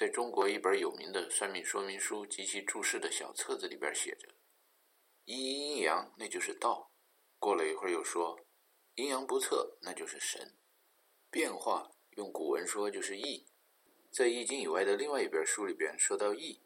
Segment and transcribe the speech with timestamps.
[0.00, 4.34] 在中国一本有名的算命说明书及其注释的小册子里边写着
[5.26, 6.90] ：“一阴一阳，那就是道。”
[7.38, 8.40] 过了一会儿又说
[8.96, 10.56] ：“阴阳不测，那就是神。”
[11.30, 13.46] 变化用古文说就是易。
[14.10, 16.62] 在《易经》以外的另外一本书里边说到易，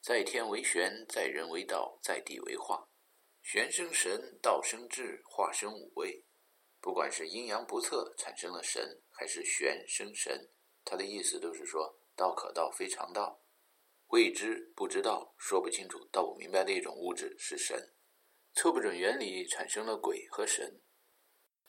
[0.00, 2.88] 在天为玄，在人为道，在地为化。
[3.42, 6.24] 玄生神，道生智，化生五味。
[6.80, 10.48] 不管是阴阳不测产生了神，还是玄生神，
[10.84, 13.42] 他的意思都是说道可道非常道，
[14.08, 17.94] 未知不知道，说不清楚道不明白的一种物质是神。
[18.54, 20.82] 测不准原理产生了鬼和神。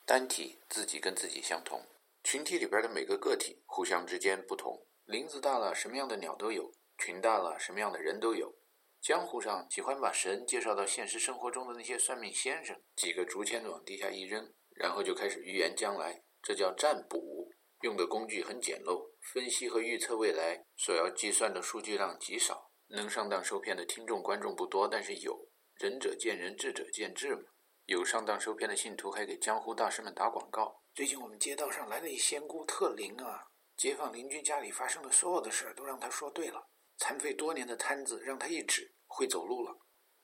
[0.04, 1.86] 单体自己跟自己相同，
[2.22, 4.86] 群体里边的每个个体互相之间不同。
[5.04, 8.54] 林子大了，什么样的鸟都有；群大了，什么样的人都有。
[9.00, 14.52] 江湖上喜欢把神介绍到现实生活中的那些算命先生，几个竹签子往地下一扔。
[14.74, 17.52] 然后就开始预言将来，这叫占卜。
[17.82, 25.48] 用的工具很简陋，分析和预测未来所要计算的数据量极少，能上当受骗的听众观众不多，但是有。
[25.76, 27.42] 仁者见仁，智者见智嘛。
[27.86, 30.82] 有上当受骗的信徒还给江湖大师们打广告。
[30.94, 33.48] 最近我们街道上来了一仙姑，特灵啊！
[33.76, 36.68] 街坊邻居家里发生的所有的事儿都让他说对了。
[36.98, 39.76] 残废多年的摊子让他一指，会走路了。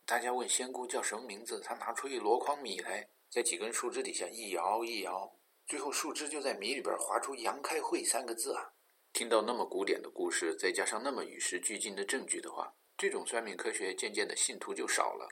[0.07, 3.09] 大家问仙姑叫什么名字，他拿出一箩筐米来。
[3.31, 5.33] 在几根树枝底下一摇一摇，
[5.67, 8.73] 最后树枝就在米里边划出“杨开慧”三个字啊！
[9.13, 15.29] 听到那么古典的故事，再加上那么与时俱进的证据的话，这种算命科学渐渐的信徒就少了。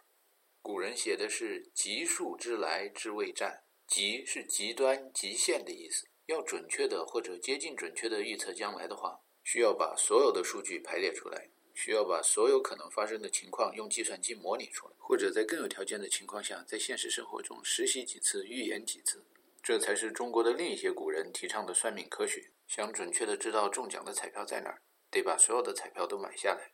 [0.61, 6.07] 古人写的是“极数之来之未战”，极是极端、极限的意思。
[6.27, 11.49] 要准确的或者接近准确的预测将来的话，需要把所有的数据排列出来。
[11.75, 19.25] 需要把所有可能发生的情况用计算机模拟出来，或者在更有条件的情况下，在现实生活中实习几次、预演几次，
[19.63, 22.51] 这才是中国的另一些古人提倡的算命科学。
[22.69, 26.73] 想准确的知道中奖的彩票在哪儿，得把所有的彩票都买下来。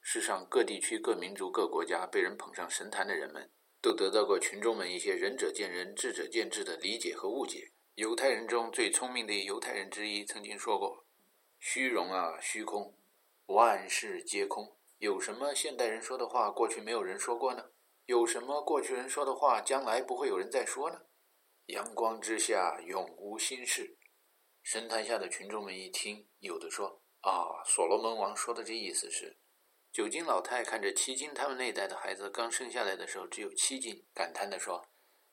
[0.00, 3.50] 世上各地区、各民族、各国家被人捧上神坛的人们，
[3.82, 7.72] 都得到过群众们一些仁者见仁、智者见智的理解和误解。
[7.96, 11.04] 犹太人中最聪明的犹太人之一曾经说过
[11.60, 12.96] ：“虚荣啊，虚空。”
[13.46, 17.70] 万事皆空，有什么现代人说的话过去没有人说过呢？
[18.06, 21.02] 有什么过去人说的话将来不会有人再说呢？
[21.66, 23.98] 阳光之下永无心事。
[24.70, 29.38] 神坛下的群众们一听，有的说：“啊，所罗门王说的这意思是，
[29.90, 34.86] 九斤老太看着七斤他们那一代的孩子刚生下来的时候只有七斤，感叹地说：‘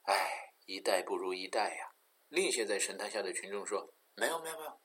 [0.07, 1.91] 唉，一代不如一代呀。’
[2.31, 4.79] 另一些在神坛下的群众说：‘没有，没有，没有。’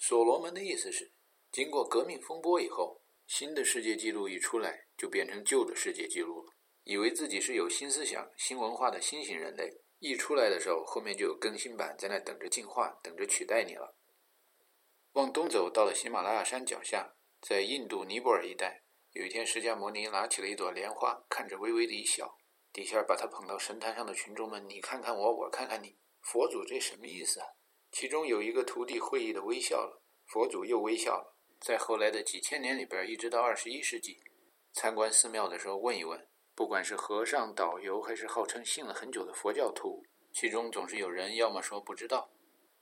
[0.00, 1.12] 所罗门的意思是。”
[1.52, 6.54] 经过革命风波以后，新的世界纪录一出来，就变成旧的世界纪录了。
[6.84, 13.94] 以为自己是有新思想、新文化的新型人类，一出来的时候，后面就有更新版在那等着进化，等着取代你了。
[15.12, 22.38] 往东走，到了喜马拉雅山脚下，在印度尼泊尔一带，有一天，释迦牟尼拿起了一朵莲花，看着微微的一笑。
[22.72, 27.46] 底下把他捧到神坛上的群众们，你看看我，我看看你，佛祖这什么意思啊？
[27.92, 31.36] 其中有一个徒弟会意的微笑了，佛祖又微笑了。
[31.60, 34.22] 在后来的几千年里边，一直到二十一世纪，
[34.72, 36.26] 参观寺庙的时候问一问，
[36.60, 42.30] 不管是和尚、导游，还是号称信了很久的佛教徒，其中总是有人要么说不知道，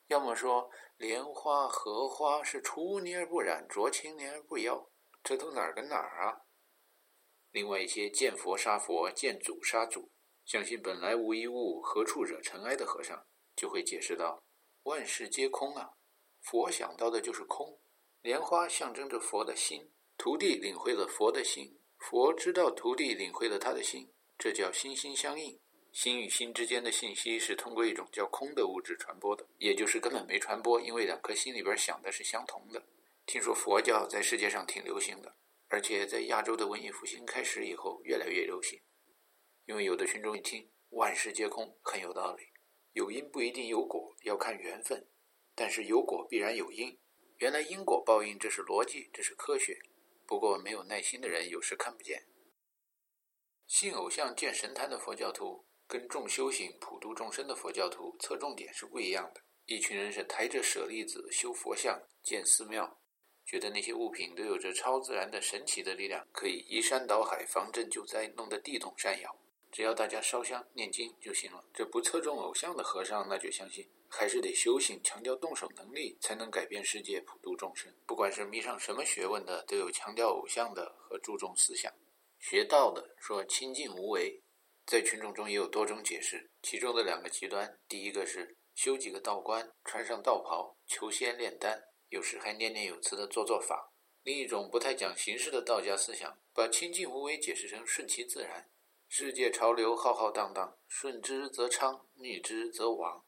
[0.09, 4.91] 要么说莲花、荷花是出泥而不染，濯清涟而不妖，
[5.23, 6.43] 这都哪儿跟哪儿啊？
[7.53, 10.11] 另外一些见佛杀佛、见祖杀祖，
[10.45, 13.25] 相信本来无一物，何处惹尘埃的和尚，
[13.55, 14.43] 就会解释道：
[14.83, 15.93] 万事皆空啊，
[16.41, 17.79] 佛想到的就是空。
[18.23, 25.59] 莲花象征着佛的心，徒弟领会了佛的心，佛知道徒弟领会了他的心，这叫心心相印。
[25.91, 32.83] 心与心之间的信息是通过一种叫空的物质传播的，也就是根本没传播，因为两颗心里边想的是相同的。
[33.27, 35.35] 听说佛教在世界上挺流行的，
[35.69, 38.81] 而且在亚洲的文艺复兴开始以后越来越流行。
[39.67, 42.45] 因为有的群众一听万事皆空，很有道理，
[42.93, 45.09] 有因不一定有果，要看缘分，
[45.55, 46.97] 但是有果必然有因。
[47.39, 49.79] 原来因果报应，这是逻辑，这是科学。
[50.29, 52.27] 不过没有耐心的人有时看不见。
[53.67, 59.41] 信偶像、见神坛的佛教徒，跟重修行、普度众生的佛教徒侧重点是不一样的。
[59.65, 63.01] 一群人是抬着舍利子修佛像、建寺庙，
[63.47, 69.35] 觉得那些物品都有着超自然的神奇的力量，可以移山倒海、防震救灾，弄得地动山摇。
[69.71, 71.65] 只要大家烧香念经就行了。
[71.73, 73.89] 这不侧重偶像的和尚，那就相信。
[74.11, 77.93] 还是得修行，强调动手能力，才能改变世界、普度众生。
[78.07, 81.93] 不管是迷上什么学问的，都有强调偶像的和注重思想。
[82.39, 84.41] 学道的说清净无为，
[84.87, 86.49] 在群众中也有多种解释。
[86.63, 93.93] 其中的两个极端，第一个是修几个道观，穿上道袍，求仙炼丹，有时还念念有词的做做法，
[94.23, 98.71] 另一种不太讲形式的道家思想，把清净无为解释成顺其自然，
[99.11, 103.25] 世界潮流浩浩荡荡，顺之则昌，逆之则亡。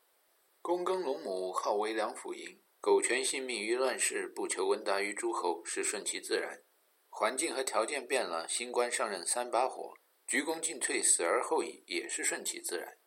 [0.63, 6.63] 躬耕陇亩，好为良辅营，苟全性命于乱世，不求闻达于诸侯，是顺其自然。
[7.09, 9.95] 环境和条件变了，新官上任三把火，
[10.27, 12.99] 鞠躬尽瘁，死而后已，也是顺其自然。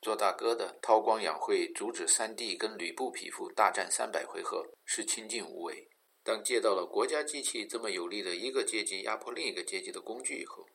[0.00, 5.90] 做大哥的韬光养晦，阻止三弟跟吕布匹夫大战三百回合，是清净无为。
[6.24, 10.66] 当借到了国家机器这么有力的一个阶级压迫另一个阶级的工具以后，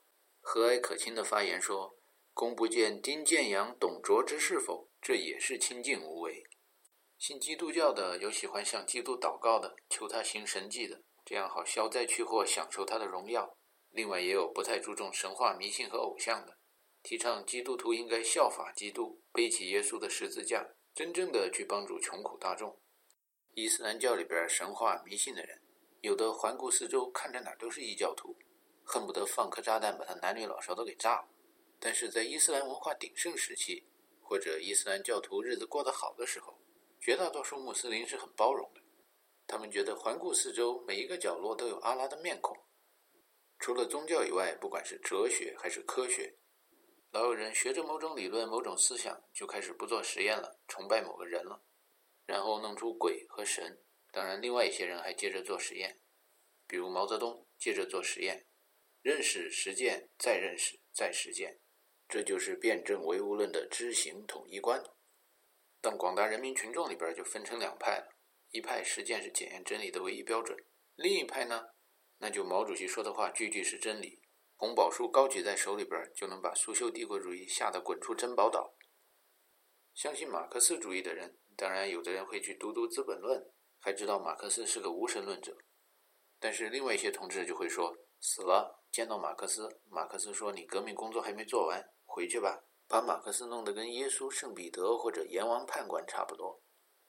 [0.45, 1.98] 和蔼可亲的发言说
[2.36, 6.44] ：“公不见丁建阳、董卓之是否？”这也是清净无为。
[7.18, 13.57] 信基督教的有喜欢向基督祷告的，求他行神迹的，这样好消灾去祸，享受他的荣耀。
[13.90, 16.57] 另外也有不太注重神话迷信和偶像的，
[17.01, 22.80] 提倡基督徒应该效法基督，背起耶稣的十字架，真正的去帮助穷苦大众。
[23.54, 25.62] 伊斯兰教里边神话迷信的人，
[26.01, 28.38] 有的环顾四周，看着哪都是异教徒，
[28.83, 31.27] 恨不得放颗炸弹把他男女老少都给炸了。
[31.80, 33.83] 但是在伊斯兰文化鼎盛时期，
[34.21, 36.57] 或者伊斯兰教徒日子过得好的时候，
[37.00, 38.81] 绝大多数穆斯林是很包容的。
[39.45, 42.57] 他们觉得环顾四周，每一个角落都有阿拉的面孔。
[43.59, 46.38] 除了宗教以外，不管是哲学还是科学，
[47.12, 51.62] 老有人学着某种理论、某种思想，就开始不做实验了，崇拜某个人了。
[52.25, 56.00] 然后弄出鬼和神，当然，另外一些人还接着做实验，
[56.65, 58.47] 比如毛泽东接着做实验，
[59.03, 61.59] 认识、实践，再认识、再实践，
[62.07, 64.81] 这就是辩证唯物论的知行统一观。
[65.81, 68.07] 但广大人民群众里边就分成两派了：
[68.51, 70.57] 一派实践是检验真理的唯一标准；
[70.95, 71.65] 另一派呢，
[72.19, 74.21] 那就毛主席说的话句句是真理，
[74.55, 78.73] 红宝书高举在手里边就能把苏修帝国主义吓得滚出珍宝岛。
[79.94, 81.38] 相信马克思主义的人。
[81.55, 83.39] 当然，有的人会去读读《资本论》，
[83.79, 85.55] 还知道马克思是个无神论者。
[86.39, 96.62] 但是，另外一些同志就会说：“死了，见到马克思，马克思说你革命工作还没做完，回去吧。”把马克思弄得跟耶稣、圣彼得或者阎王判官差不多。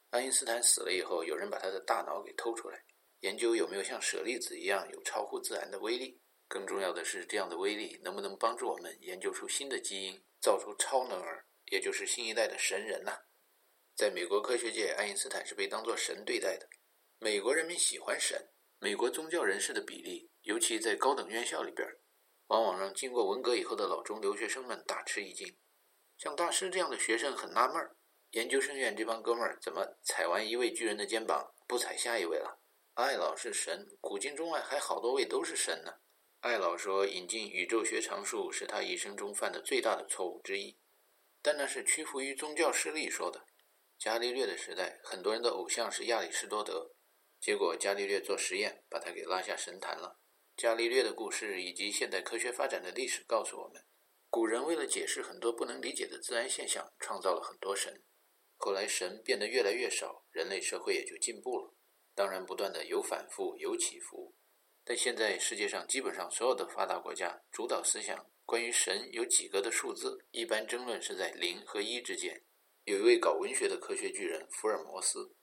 [0.08, 2.82] 爱因斯坦死了以后，有人把他的大脑给偷出来，
[3.20, 6.18] 研究有没有像舍利子一样有超乎自然的威力。
[6.48, 13.12] 更重要的是，这样的威力能不能帮助我们研究出新的基因，造出超能儿，也就是新一代的神人呢？
[13.94, 16.66] 在美国科学界，爱因斯坦是被当作神对待的。
[17.18, 18.48] 美国人民喜欢神，
[18.78, 21.88] 美国宗教人士的比例，尤其在高等院校里边，
[22.48, 25.56] 往往让经过文革以后的老中留学生们大吃一惊。
[26.18, 27.96] 像大师这样的学生很纳闷儿：
[28.32, 32.60] 研究生院这帮哥们儿怎么踩完一位巨人的肩膀，不踩下一位了？
[32.92, 35.94] 艾老是神，古今中外还好多位都是神呢。
[36.40, 40.78] 艾老说引进宇宙学常数是他一生中犯的最大的错误之一，
[41.40, 43.46] 但那是屈服于宗教势力说的。
[43.98, 46.90] 伽利略的时代，很多人的偶像是亚里士多德，
[47.40, 50.20] 结果伽利略做实验，把他给拉下神坛了。
[50.56, 53.82] 伽利略的故事以及现代科学发展的历史告诉我们，
[54.30, 58.02] 古人为了解释很多不能理解的自然现象，创造了很多神。
[58.56, 61.74] 后来神变得越来越少，人类社会也就进步了。
[62.14, 64.36] 当然，不断的有反复，有起伏。
[64.84, 72.44] 但现在世界上基本上所有的发达国家，主导思想关于神有几个的数字，一般争论是在零和一之间。
[72.84, 75.34] 有一位搞文学的科学巨人福尔摩斯，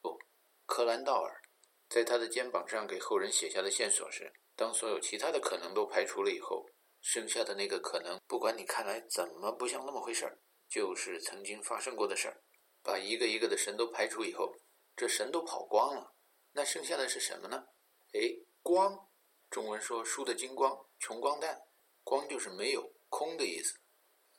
[0.00, 0.18] 不，
[0.66, 1.40] 柯兰道尔，
[1.88, 6.66] 在他的肩膀上给后人写下的线索是：当所有其他的可能都排除了以后，
[7.00, 12.42] 剩下的那个可能，不管你看来怎么不像那么回事儿，就是曾经发生过的事儿。
[12.82, 14.54] 把一个一个的神都排除以后，
[14.96, 16.14] 这神都跑光了，
[16.52, 17.66] 那剩下的是什么呢？
[18.12, 18.20] 哎，
[18.62, 19.08] 光，
[19.50, 21.60] 中文说输的精光，穷光蛋，
[22.02, 23.78] 光就是没有空的意思，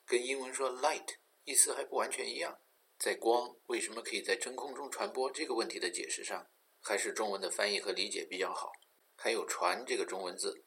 [0.06, 1.16] 跟英文说 light。
[1.44, 2.60] 意思还不完全一样，
[3.00, 6.46] 在光为什么可以在真空中传播这个问题的解释上，
[6.82, 8.70] 还是中文的翻译和理解比较好。
[9.28, 10.64] 还有“传”这个中文字，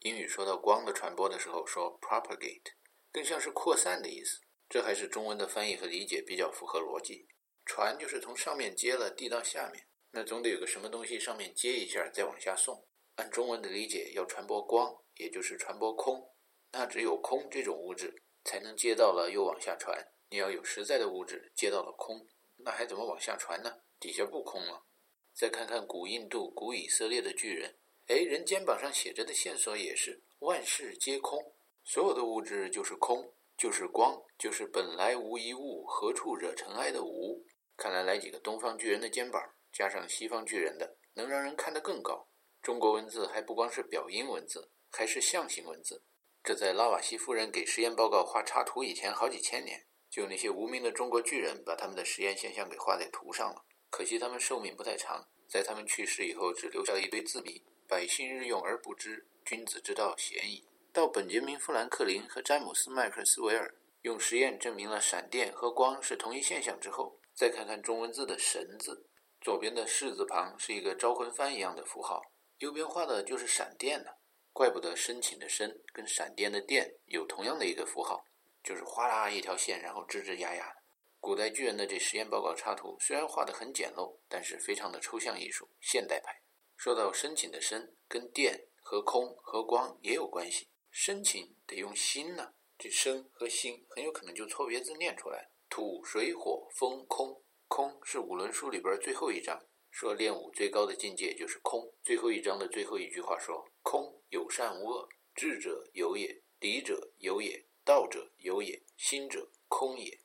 [0.00, 2.74] 英语说到光的传播的时候说 “propagate”，
[3.10, 4.38] 更像是扩散的意思。
[4.68, 7.26] 这还是中文的翻译和理解比较符合逻辑。
[7.64, 12.86] 传就是从上面接了递到下面，那总得有个什么东西上面接一下再往下送。
[13.14, 16.34] 按中文的理解，要传播光，也就是传播空，
[16.72, 18.22] 那只有空这种物质。
[18.44, 20.06] 才能接到了又往下传。
[20.28, 23.78] 你要有实在的物质接到了空，那还怎么往下传呢？
[23.98, 24.84] 底下不空了。
[25.32, 37.44] 再看看古印度、古以色列的巨人，哎，人肩膀上写着的线索也是万事皆空，所有的物质就是空，就是光，就是本来无一物，何处惹尘埃的无。
[37.76, 42.28] 看来来几个东方巨人的肩膀，加上西方巨人的，能让人看得更高。
[42.62, 46.04] 中国文字还不光是表音文字，还是象形文字。
[46.44, 53.64] 这在拉瓦锡夫人给实验报告画插图以前好几千年，就那些无名的中国巨人把他们的实验现象给画在图上了。
[53.90, 57.60] 可惜他们寿命不太长，在他们去世以后，只留下了一堆字谜。
[57.88, 60.64] 百姓日用而不知，君子之道鲜矣。
[60.92, 69.06] 到本杰明·富兰克林和詹姆斯·麦克斯韦尔用实验证明了闪电和光是同一现象之后，再看看中文字的“神”字，
[69.40, 72.22] 左边的“士”字旁是一个招魂幡一样的符号，
[72.58, 74.10] 右边画的就是闪电呢。
[74.52, 78.24] 怪不得申请的“申”跟闪电的“电”有同样的一个符号，
[78.64, 80.72] 就是哗啦一条线，然后吱吱呀呀。
[81.20, 86.40] 古代巨人的这实验报告插图虽然画得很简陋，但是非常的抽象艺术，现代派。
[86.76, 90.68] 说到申请的“申”，跟电和空和光也有关系。
[90.90, 95.50] 申请得用心呢，这申和心很有可能就错别字念出来。
[95.68, 99.66] 土、水、火、风、空，空是五轮书里边最后一章。
[99.90, 101.92] 说练武最高的境界就是空。
[102.02, 110.20] 最后一章的最后一句话说：“空有善无恶，智者有也，理者有也，道者有也，心者空也。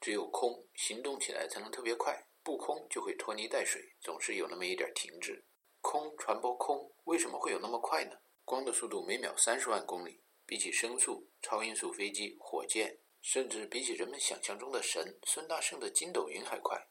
[0.00, 5.44] 只有空，行动起来才能特别快；不空就会拖泥带水，总是有那么一点停滞。
[5.88, 8.16] 空传播空，为什么会有那么快呢？
[8.44, 16.88] 光的速度每秒三十万公里，比起声速、超音速飞机、火箭，甚至比起人们想象中的神孙大圣的筋斗云还快。”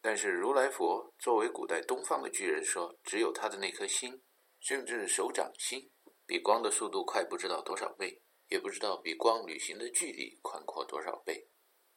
[0.00, 4.22] 但是如来佛作为古代东方的巨人说，只有他的那颗心，
[4.60, 5.90] 甚至手掌心，
[6.24, 11.48] 比光的速度快不知道多少倍，也不知道比光旅行的距离宽阔多少倍。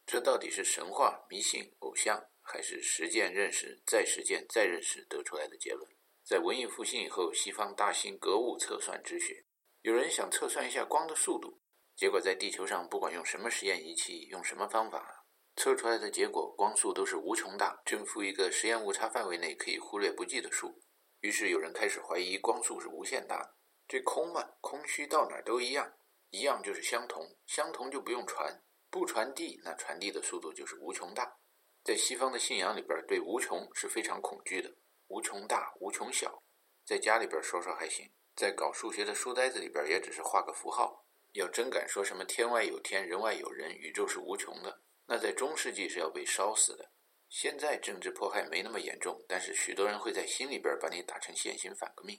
[0.07, 5.94] 这到底是神话、迷信、偶像，还是实践认识、再实践、再认识得出来的结论？
[6.25, 9.45] 在文艺复兴以后，西方大兴格物测算之学，
[9.83, 11.61] 有人想测算一下光的速度，
[11.95, 15.27] 结果在地球上不管用什么实验仪器，用什么方法。
[15.55, 20.81] 测出来的结果，光速都是无穷大，正负一个实验误差范围内可以忽略不计的数。
[21.19, 23.55] 于是有人开始怀疑光速是无限大的。
[23.87, 25.93] 这空嘛，空虚到哪儿都一样，
[26.31, 31.37] 一样就是相同，相同就不用传，不传递那传递的速度就是无穷大。
[31.83, 34.75] 在西方的信仰里边，对无穷是非常恐惧的，
[35.07, 36.41] 无穷大、无穷小，
[36.85, 41.05] 在家里边说说还行，在搞数学的书呆子里边也只是画个符号。
[41.33, 44.81] 要真敢说什么天外有天，人外有人，宇宙是无穷的。
[45.05, 46.89] 那在中世纪是要被烧死的。
[47.29, 52.17] 现在政治迫害没那么严重，但是许多人会在心里边把你打成现行反革命。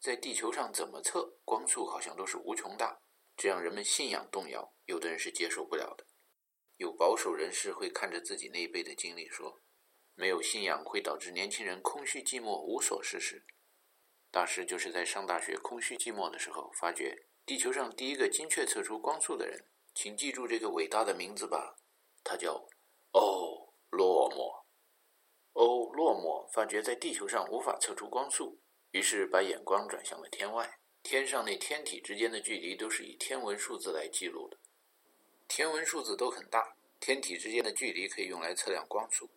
[0.00, 3.00] 在地球上怎么测光速好像都是无穷大，
[3.36, 4.72] 这让人们信仰动摇。
[4.86, 6.06] 有的人是接受不了的。
[6.76, 9.60] 有保守人士会看着自己那一辈的经历说，
[10.14, 13.44] 没有信仰会导致年轻人空虚寂寞无所事事。
[14.30, 21.76] 大师就是在上大学空虚寂寞的时候，发觉地球上第一个精确测出光速的人，请记住这个伟大的名字吧。
[22.24, 22.66] 他叫
[23.10, 24.66] 欧洛莫，
[25.52, 28.58] 欧洛莫发觉在地球上无法测出光速，
[28.92, 30.78] 于是把眼光转向了天外。
[31.02, 34.56] 天上那天体之间的距离都是以天文数字来记录的，
[35.48, 39.28] 天文数字都很大，天体之间的距离可以用来测量光速。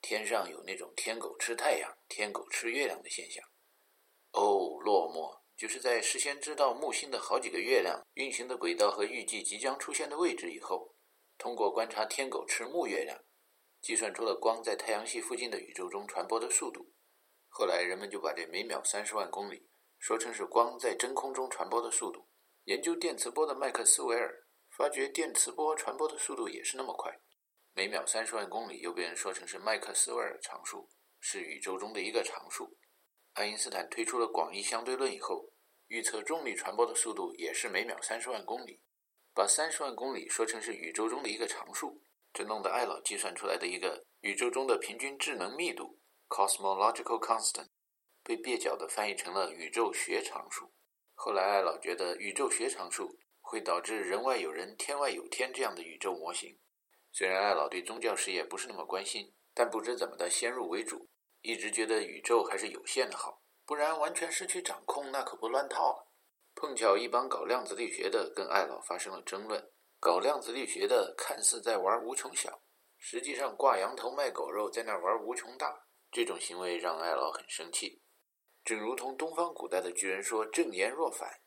[0.00, 3.44] 天上有那种天狗吃太阳、天狗吃月亮的现象。
[4.32, 10.94] 哦，落寞就是在事先知道木星的好几个月亮运行的轨道和预计即将出现的位置以后。
[11.36, 13.16] 通过观察天狗吃木月亮，
[13.80, 16.92] 计算出了光在太阳系附近的宇宙中传播的速度。
[17.48, 22.28] 后来人们就把这每秒三十万公里说成是光在真空中传播的速度。
[22.64, 27.18] 研究电磁波的麦克斯韦尔发觉电磁波传播的速度也是那么快，
[27.78, 32.76] 每秒三十万公里又被人说成是麦克斯韦尔常数，是宇宙中的一个常数。
[33.34, 35.52] 爱因斯坦推出了广义相对论以后，
[35.86, 38.80] 预测重力传播的速度也是每秒三十万公里。
[39.32, 47.68] 把三十万公里说成是宇宙中的一个常数，这弄得艾老计算出来的一个宇宙中的平均智能密度 （cosmological constant）
[48.24, 50.74] 被蹩脚地翻译成了宇宙学常数。
[51.14, 56.58] 后来艾老觉得宇宙学常数会导致人外有人，天外有天这样的宇宙模型。
[57.18, 61.10] 虽然艾老对宗教事业不是那么关心，但不知怎么的先入为主，
[61.40, 66.12] 一直觉得宇宙还是有限的好，不然完全失去掌控，那可不乱套了。
[66.54, 69.68] 碰巧一帮搞量子力学的跟艾老发生了争论。
[69.98, 72.62] 搞量子力学的看似在玩无穷小，
[72.96, 75.86] 实际上挂羊头卖狗肉，在那玩无穷大。
[76.12, 78.00] 这种行为让艾老很生气。
[78.62, 81.40] 正如同东方古代的巨人说：“正言若反，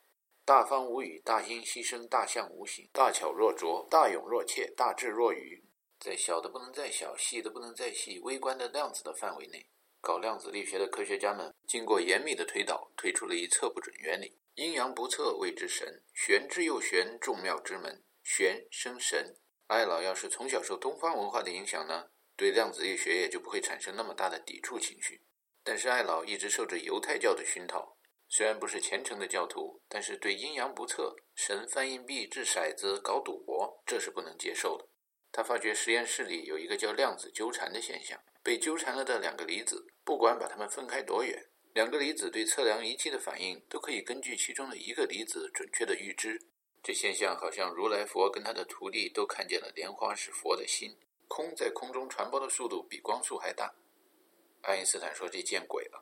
[0.52, 5.64] 大方无语，大音希声，大象无形，大巧若拙，大勇若怯，大智若愚。”
[5.98, 9.66] 在小的不能再小，细的不能再细，微观的量子的范围内，
[10.02, 14.36] 搞量子力学的科学家们经过严密的推导，推出了一测不准原理。
[14.56, 19.34] 阴阳不测谓之神，玄之又玄，众妙之门，玄生神。
[19.68, 25.22] 艾老要是从小受东方文化的影响呢，对量子力学也就不会产生那么大的抵触情绪。
[25.64, 27.96] 但是艾老一直受着犹太教的熏陶，
[28.34, 34.88] 虽然不是虔诚的教徒，但是对阴阳不测、神翻硬币、掷骰子、搞赌博，这是不能接受的。
[35.30, 41.46] 他发觉实验室里有一个叫量子纠缠的现象，被纠缠了的两个离子，不管把它们分开多远。
[41.74, 46.40] 两个离子对测量仪器的反应都可以根据其中的一个离子准确的预知。
[46.82, 50.96] 这现象好像如来佛跟他的徒弟都看见了莲花是佛的心，
[51.28, 53.74] 空在空中传播的速度比光速还大。
[54.62, 56.00] 爱因斯坦说：“这见鬼了！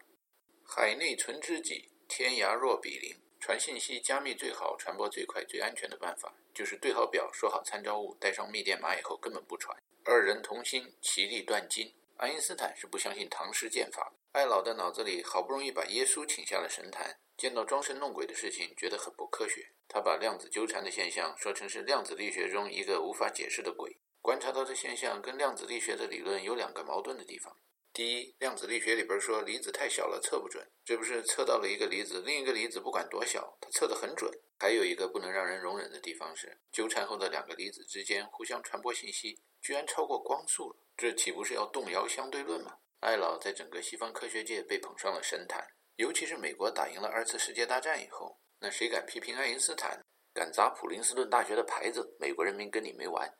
[0.64, 3.14] 海内存知己，天涯若比邻。
[3.38, 9.74] 传信息加密最好、传播最快、最安全的办法，就是对好表、说好参照物，带上密电码以后根本不传。
[10.04, 14.16] 二人同心，其利断金。”爱因斯坦是不相信唐诗剑法的。
[14.32, 19.70] 艾老的脑子里好不容易把耶稣请下了神坛，见到装神弄鬼的事情，觉得很不科学。
[19.88, 23.96] 他把量子纠缠的现象说成是量子力学中一个无法解释的鬼。
[24.20, 27.56] 观察到的现象跟量子力学的理论有两个矛盾的地方：
[27.92, 34.30] 第一，量子力学里边说离子太小了测不准，这不是测到了一个离子，另一个离子不管多小，它测得很准。
[34.58, 42.76] 还有一个不能让人容忍的地方是，纠缠后的两个离子之间互相传播信息，居然超过光速了，这岂不是要动摇相对论吗？
[43.00, 45.66] 艾老在整个西方科学界被捧上了神坛，
[45.96, 48.38] 尤其是美国打赢了二次世界大战以后。
[48.60, 53.34] 那谁敢批评爱因斯坦，敢砸普林斯顿大学的牌子，美国人民跟你没完。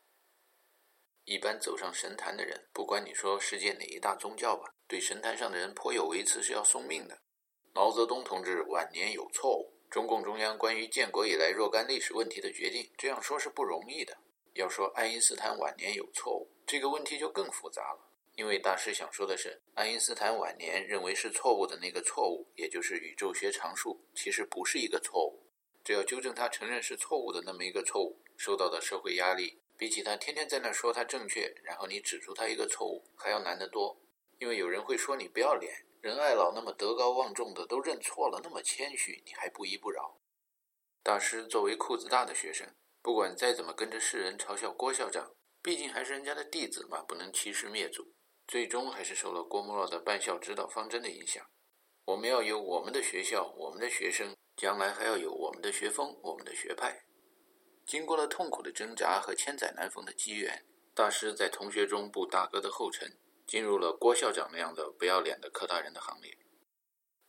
[1.31, 7.17] 一般走上神坛的人，不管你说世界哪一大宗教吧，对神坛上的人颇有微词是要送命的。
[7.73, 14.19] 毛泽东同志晚年有错误，中共中央关于建国以来若干历史问题的决定，这样说是不容易的。
[14.55, 18.11] 要说爱因斯坦晚年有错误，这个问题就更复杂了。
[18.35, 25.41] 因为大师想说的是，爱因斯坦晚年认为是错误的那个错误，也就是宇宙学常数，其实不是一个错误。
[25.85, 33.99] 只要纠正他承认是错误的那么一个错误，受到的社会压力，比起他天天在那说他正确，然后你指出他一个错误，还要难得多。
[34.37, 40.21] 因为有人会说你不要脸，仁爱老那么德高望重的都认错了，那么谦虚，你还不依不饶。
[41.03, 42.69] 大师作为裤子大的学生，
[43.01, 48.13] 不管再怎么跟着世人嘲笑郭校长，毕竟还是人家的弟子嘛，不能欺师灭祖。
[48.47, 51.43] 最终还是受了郭沫若的办校指导方针的影响。
[52.05, 57.07] 我们要有我们的学校，我们的学生，将来还要有我们的学风，我们的学派。
[57.91, 66.39] 经过了痛苦的挣扎和千载难逢的机缘，大师在同学中步大哥的后尘，进入了郭校长那样的不要脸的科大人的行列。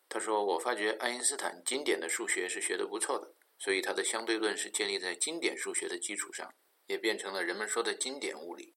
[0.08, 6.54] 他说：“我发觉爱因斯坦经典的数学是学得不错的，所以他的相对论是建立在经典数学的基础上，
[6.86, 8.76] 也变成了人们说的经典物理。”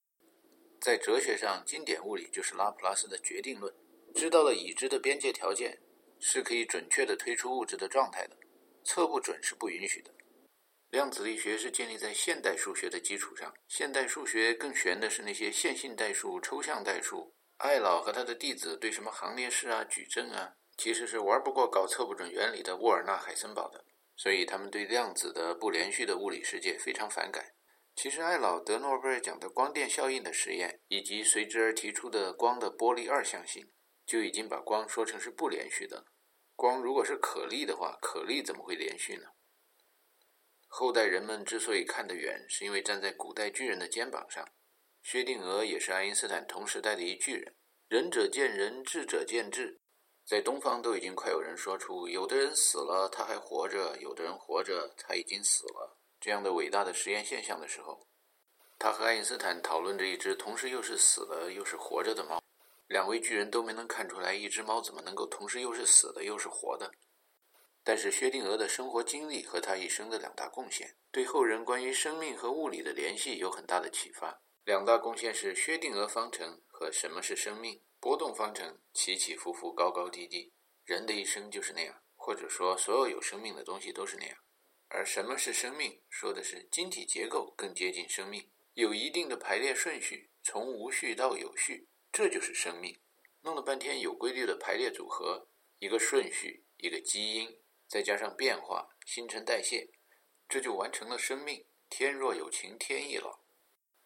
[0.81, 3.71] 在哲学上，经典物理就是拉普拉斯的决定论。
[4.15, 5.79] 知道了已知的边界条件，
[6.19, 8.35] 是可以准确地推出物质的状态的。
[8.83, 10.11] 测不准是不允许的。
[10.95, 13.53] 量子力学是建立在现代数学的基础上。
[13.67, 17.35] 现代数学更玄的是那些线性代数、抽象代数。
[17.57, 23.85] 艾老和他的弟子对什么行列式啊、矩阵啊，其实是玩不过搞测不准原理的沃尔纳·海森堡的。
[24.15, 27.45] 所以他们对量子的不连续的物理世界非常反感。
[27.97, 33.69] 其实，艾老得诺贝尔奖的光电效应的实验，以及随之而提出的光的波粒二象性，
[34.07, 36.05] 就已经把光说成是不连续的。
[36.55, 39.25] 光如果是可粒的话，可粒怎么会连续呢？
[40.77, 44.45] 后代人们之所以看得远，是因为站在古代巨人的肩膀上。
[45.05, 47.55] 薛定谔也是爱因斯坦同时代的一巨人。
[47.87, 49.79] 仁者见仁，智者见智。
[50.27, 55.97] 在东方都已经快有人说出，有的人死了他还活着，有的人活着他已经死了。
[56.21, 58.05] 这样的伟大的实验现象的时候，
[58.77, 62.43] 他和爱因斯坦讨论着一只同时又是死的又是活着的猫。
[62.89, 66.91] 两位巨人都没能看出来一只猫怎么能够同时又是死的又是活的。
[67.85, 74.41] 但是薛定谔的生活经历和他一生的两大贡献，对后人关于生命和物理的联系有很大的启发。
[74.65, 77.81] 两大贡献是薛定谔方程和什么是生命。
[78.01, 80.53] 波动方程起起伏伏，高高低低，
[80.85, 84.37] 人的一生就是那样，或者说所有有生命的东西都是那样。
[84.89, 86.03] 而什么是生命？
[86.11, 92.95] 说的是晶体结构更接近生命，有一定的排列顺序，从无序到有序，这就是生命。
[93.41, 97.59] 弄了半天有规律的排列组合，一个顺序，一个基因，
[97.95, 99.89] 再加上变化、新陈代谢，
[100.49, 101.65] 这就完成了生命。
[101.89, 103.39] 天若有情天亦老，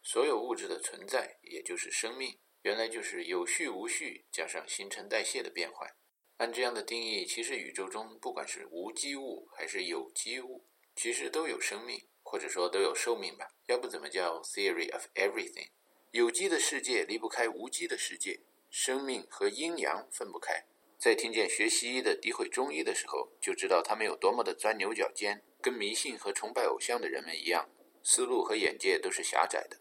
[0.02, 5.90] 所有物质的存在，也就是生命，原来就是有序无序加上新陈代谢的变换。
[6.36, 10.66] 按这样的定义，其实宇宙中不管是无机物还是有机物。
[10.94, 15.70] 其实都有生命，或者说都有寿命吧，要不怎么叫 theory of everything？
[16.10, 20.66] 有机的世界离不开无机的世界，生命和阴阳分不开。
[20.98, 27.70] 在听见学西医的诋毁中医的时候，就知道他们有多么的钻牛角尖，跟迷信和崇拜偶像的人们一样，
[28.02, 29.80] 思路和眼界都是狭窄的。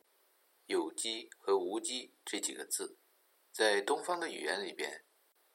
[0.67, 2.99] 有机和无机这几个字，
[3.51, 5.05] 在东方的语言里边，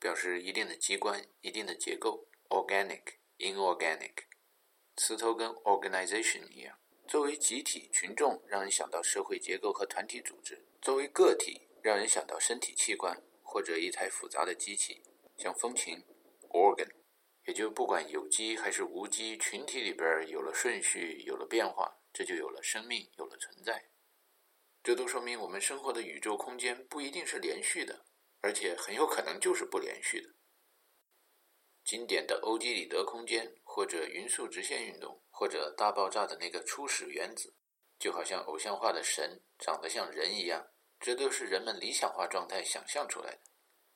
[0.00, 3.02] 表示一定的机关、一定的结构，organic、
[3.38, 4.24] inorganic。
[4.96, 15.02] 词头跟 organization 一样，作为集体群众，让人想到社会结构和团体组织；作为个体，让人想到身体器官或者一台复杂的机器，
[15.42, 16.00] 像风琴、
[16.50, 16.88] organ，
[17.48, 23.90] 也就不管有机还是无机，群体里边有了顺序，有了变化，这就有了生命，有了存在。
[24.84, 28.04] 这都说明我们生活的宇宙空间不一定是连续的，
[28.40, 30.30] 而且很有可能就是不连续的。
[31.84, 37.56] 经典的欧几里得空间，或者匀速直线运动，或者大爆炸的那个初始原子，
[37.98, 40.68] 就好像偶像化的神长得像人一样，
[41.00, 43.40] 这都是人们理想化状态想象出来的。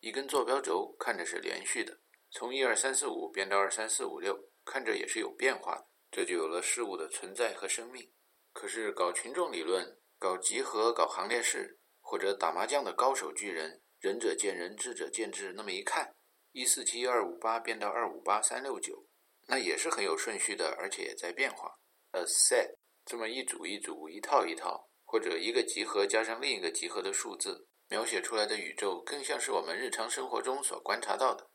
[0.01, 1.99] 一根坐标轴看着是连续的，
[2.31, 8.13] 从一二三四五变到二三四五六，看着也是有变化的，这就有了事物的存在和生命。
[8.53, 16.15] 可是搞群众理论、搞集合、搞行列式，或者打麻将的高手巨人，仁者见仁，智者见智，那么一看。
[16.53, 19.07] 一四七二五八变到二五八三六九，
[19.47, 21.79] 那也是很有顺序的，而且也在变化。
[22.13, 31.49] A set 这么一组一组、一套一套，或者一个集合加上另一个集合的数字，描写出来的宇宙，更像是我们日常生活中所观察到的。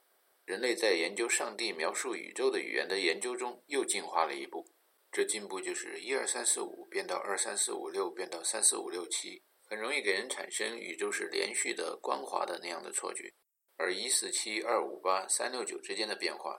[0.46, 4.66] 人类在研究上帝描述宇宙的语言的研究中，又进化了一步。
[5.12, 13.34] 这进步就是一二三四五变到二三四五六变到三四五六七，很容易给人产生宇宙是连续的、光滑的那样的错觉。
[13.76, 16.58] 而一四七二五八三六九之间的变化，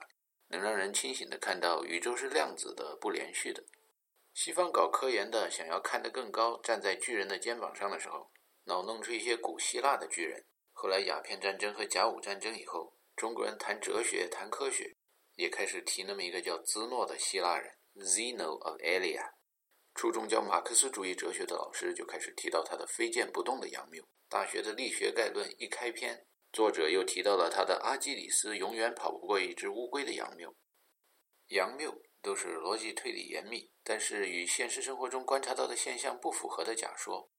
[0.49, 3.63] 能让人清醒地看到宇宙是量子的、不连续的。
[4.33, 8.31] 西方搞科研的想要看得更高，站在巨人的肩膀上的时候，
[8.65, 10.45] 脑弄出一些古希腊的巨人。
[10.71, 14.95] 后来鸦片战争和甲午战争以后，中国人谈哲学、谈科学，
[15.35, 19.33] 也开始提那么一个叫兹诺的希腊人 （Zeno of Elea）。
[19.95, 24.03] 初中教马克思主义哲学的老师就开始提到他的非剑不动的杨谬。
[24.27, 26.25] 大学的力学概论一开篇。
[26.51, 30.55] 作者又提到了他的阿基里斯永远跑不过一只乌龟的杨谬，
[31.47, 37.31] 杨谬都是逻辑推理严密，但是与现实生活中观察到的现象不符合的假说。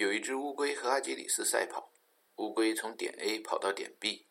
[0.00, 1.92] 有一只乌龟和阿基里斯赛跑，
[2.36, 4.28] 乌龟从点 A 跑到点 B，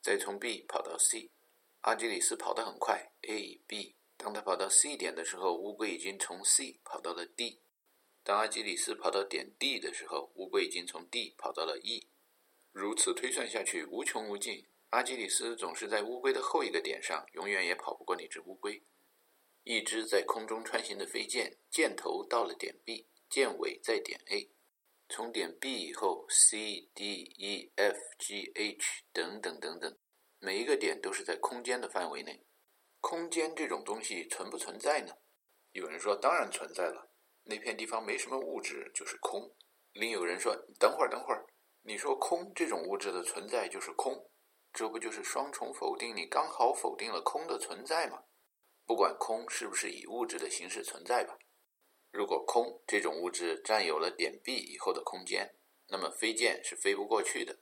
[0.00, 1.30] 再从 B 跑到 C，
[1.82, 3.96] 阿基里斯跑得很快，A、B。
[4.16, 7.60] 当他跑到 C 点的时候，乌龟已经从 C 跑到了 D。
[8.24, 12.08] 当阿基里斯跑到点 D 的时候，乌龟已经从 D 跑到了 E。
[12.72, 14.68] 如此推算下去，无穷无尽。
[14.88, 18.82] 阿基里斯总是在乌龟的后一个点上，永远也跑不过那只乌龟。
[19.64, 24.48] 一只在空中穿行的飞剑，箭头到了点 B，箭尾在点 A。
[25.12, 29.98] 从点 B 以后，C、D、E、F、G、H 等等等等，
[30.38, 32.46] 每一个点都是在空间的范围内。
[33.00, 35.12] 空间这种东西存不存在呢？
[35.72, 37.10] 有人说，当然存在了。
[37.42, 39.52] 那片地方没什么物质，就是空。
[39.92, 41.44] 另有人说，等会儿，等会儿。
[41.82, 44.30] 你说空这种物质的存在就是空，
[44.72, 46.14] 这不就是双重否定？
[46.14, 48.22] 你刚好否定了空的存在吗？
[48.86, 51.36] 不管空是不是以物质的形式存在吧。
[52.10, 55.54] 如果空这种物质占有了点 B 以后的空间，
[55.88, 57.58] 那么飞剑是飞不过去的。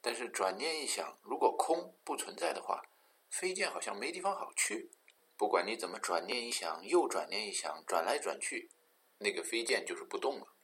[0.00, 2.82] 但是转念一想，如果空不存在的话，
[3.30, 4.90] 飞剑好像没地方好去。
[5.36, 8.70] 不管你怎么转念一想，又转念一想，转来转去，
[9.18, 10.54] 那个飞剑就是不动了。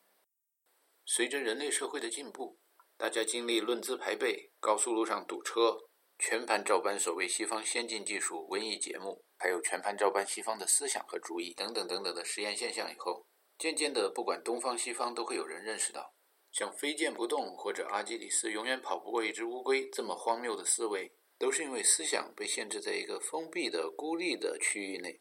[1.04, 2.58] 随着人类社会的进步。
[3.00, 5.88] 大家经历论资排辈、高速路上堵车、
[6.18, 16.12] 全盘照搬所谓西方先进技术、文艺节目，还有全盘照搬西方的思想和主义等等等等的实验现象以后，渐渐的，不管东方西方，都会有人认识到，
[16.52, 25.20] 像飞剑不动或者阿基里斯永远跑不过一只乌龟这么荒谬的思维，都是因为思想被限制在一个封闭的、孤立的区域内。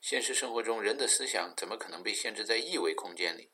[0.00, 3.50] 现实生活中，人的思想怎么可能被限制在一维空间里？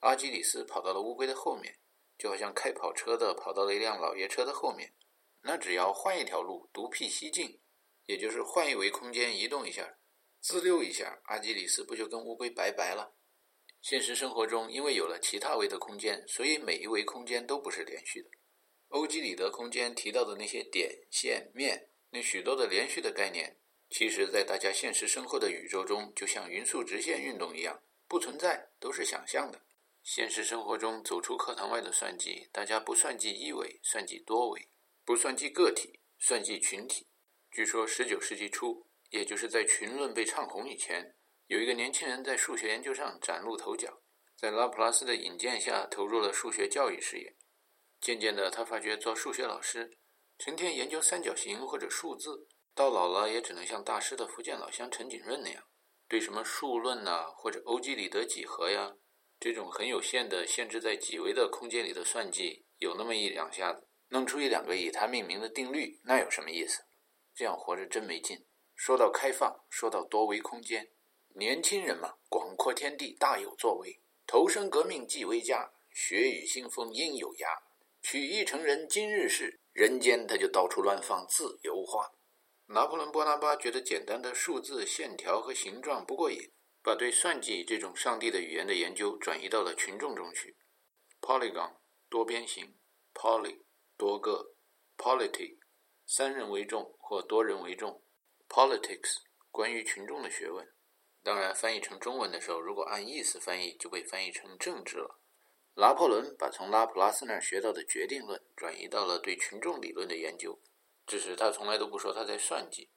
[0.00, 1.76] 阿基里斯跑到了乌龟的后面。
[2.16, 4.94] 就好像开跑车的跑到了一辆老爷车的后面，
[5.42, 7.58] 那只要换一条路，独辟蹊径，
[8.06, 9.98] 也就是换一维空间移动一下，
[10.40, 13.14] 自溜一下，阿基里斯不就跟乌龟拜拜了？
[13.80, 18.30] 现实生活中，因为有了其他维的空间，所以每一维空间都不是连续的。
[18.88, 23.58] 欧几里得空间提到的那些点、线、面，那许多的连续的概念，
[23.90, 29.60] 其实在大家现实生活的宇宙中，就像匀速直线运动一样，不存在，都是想象的。
[30.02, 34.60] 现实生活中，走出课堂外的算计，大家不算计一维，算计多维；
[35.04, 37.06] 不算计个体，算计群体。
[37.54, 41.14] 据说，十九世纪初，也就是在群论被唱红以前，
[41.46, 44.02] 有一个年轻人在数学研究上崭露头角，
[44.36, 47.36] 在拉普拉斯的引荐下，投入了数学教育事业。
[48.00, 49.96] 渐渐的，他发觉做数学老师，
[50.36, 55.62] 成天研究三角形或者数字，到老了也只能像大师的福建老乡陈景润那样，
[56.08, 58.96] 对什么数论呐，或者欧几里得几何呀。
[59.38, 66.82] 这种很有限的、限制在几维的空间里的算计，有那么一两下子，弄出一两个以它命名的定律，那有什么意思？
[67.34, 68.46] 这样活着真没劲。
[68.74, 70.90] 说到开放，说到多维空间，
[71.34, 74.00] 年轻人嘛，广阔天地大有作为。
[74.26, 77.62] 投身革命即为家，血雨腥风应有涯。
[78.02, 82.12] 取义成人今日事，人间他就到处乱放自由花。
[82.66, 86.50] 拿破仑·波拿巴觉得简单的数字、线条和形状不过瘾，
[86.82, 90.56] 把对算计这种上帝的语言的研究转移到了群众中去。
[91.20, 91.76] Polygon
[92.08, 92.74] 多边形
[93.14, 93.60] ，Poly
[93.96, 94.54] 多个
[94.96, 95.58] ，Polity
[96.06, 98.02] 三人为众或多人为众
[98.48, 99.18] ，Politics
[99.50, 100.66] 关于群众的学问。
[101.22, 105.20] 当然，翻译成中文的时候，如果按意思翻译，就被翻译成政治了。
[105.74, 110.58] 拿破仑把从拉普拉斯那儿学到的决定论转移到了对群众理论的研究，
[111.06, 112.90] 只是他从来都不说他在算计，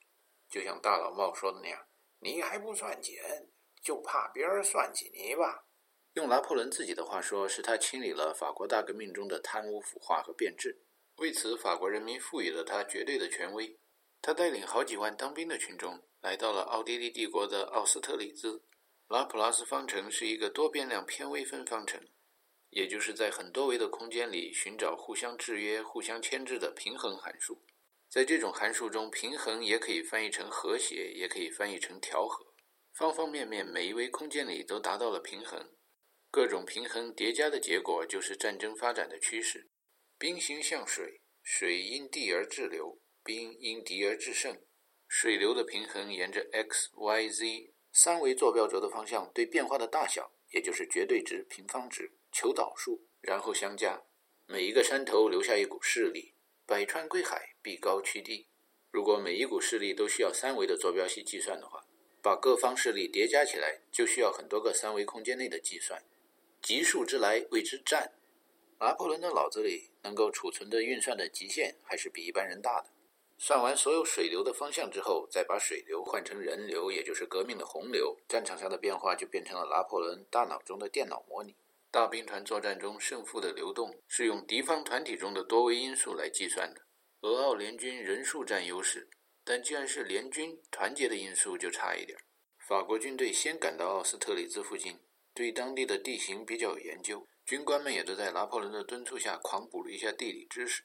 [0.50, 1.86] 就像大老帽说的那样
[2.20, 3.20] ：“你还不算计，
[3.82, 5.66] 就怕别人算计你吧？”
[6.16, 10.82] 用拿破仑自己的话说，是他清理了法国大革命中的贪污腐化和变质，
[11.18, 13.78] 为此法国人民赋予了他绝对的权威。
[14.22, 16.04] 他带领好几万当兵的群众。
[16.20, 18.64] 来到了奥地利帝国的奥斯特里兹，
[19.08, 22.02] 拉普拉斯方程是一个多变量偏微分方程，
[22.72, 27.64] 也就是在很多维的空间里寻找互相制约、互相牵制的平衡函数。
[28.10, 32.54] 在这种函数中，平衡也可以翻译成和谐，也可以翻译成调和。
[32.94, 35.72] 方方面面每一维空间里都达到了平衡，
[36.32, 39.70] 各种平衡叠加的结果就是战争发展的趋势。
[40.18, 44.58] 兵行像水，水因地而滞留，兵因敌而制胜。
[45.06, 54.02] 水流的平衡沿着 x、y、z 三维坐标轴的方向对变化的大小，也就是绝对值、平方值、求导数，然后相加。
[54.46, 56.36] 每一个山头留下一股势力，
[56.66, 58.48] 百川归海，必高趋低。
[58.92, 61.86] 如果每一股势力都需要三维的坐标系计算的话，
[62.22, 66.02] 把各方势力叠加起来，就需要很多个三维空间内的计算。
[66.62, 68.14] 级数之来谓之战。
[68.80, 72.90] 拿破仑的脑子里能够储存的运算的极限，还是比一般人大的。
[73.40, 81.56] 算完所有水流的方向之后，再把水流换成人流，也就是革命的洪流，战场上的变化就变成了拿破仑大脑中的电脑模拟。
[81.92, 86.82] 大兵团作战中胜负的流动是用敌方团体中的多维因素来计算的。
[87.22, 89.08] 俄奥联军人数占优势，
[89.46, 92.18] 但既然是联军，团结的因素就差一点。
[92.68, 95.00] 法国军队先赶到奥斯特里兹附近，
[95.34, 100.84] 对当地的地形比较有研究，军官们也都在拿破仑的敦促下狂补了一下地理知识。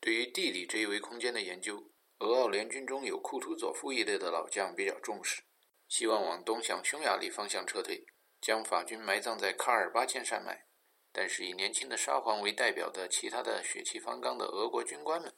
[0.00, 1.88] 对于地理这一维空间的研究。
[2.22, 5.42] 俄奥联军中有库图佐夫一类的老将比较重视，
[5.88, 8.06] 希望往东向匈牙利方向撤退，
[8.40, 10.66] 将法军埋葬在卡尔巴阡山脉。
[11.10, 15.34] 但是以年轻的沙皇为代表的其他的血气方刚的俄国军官们，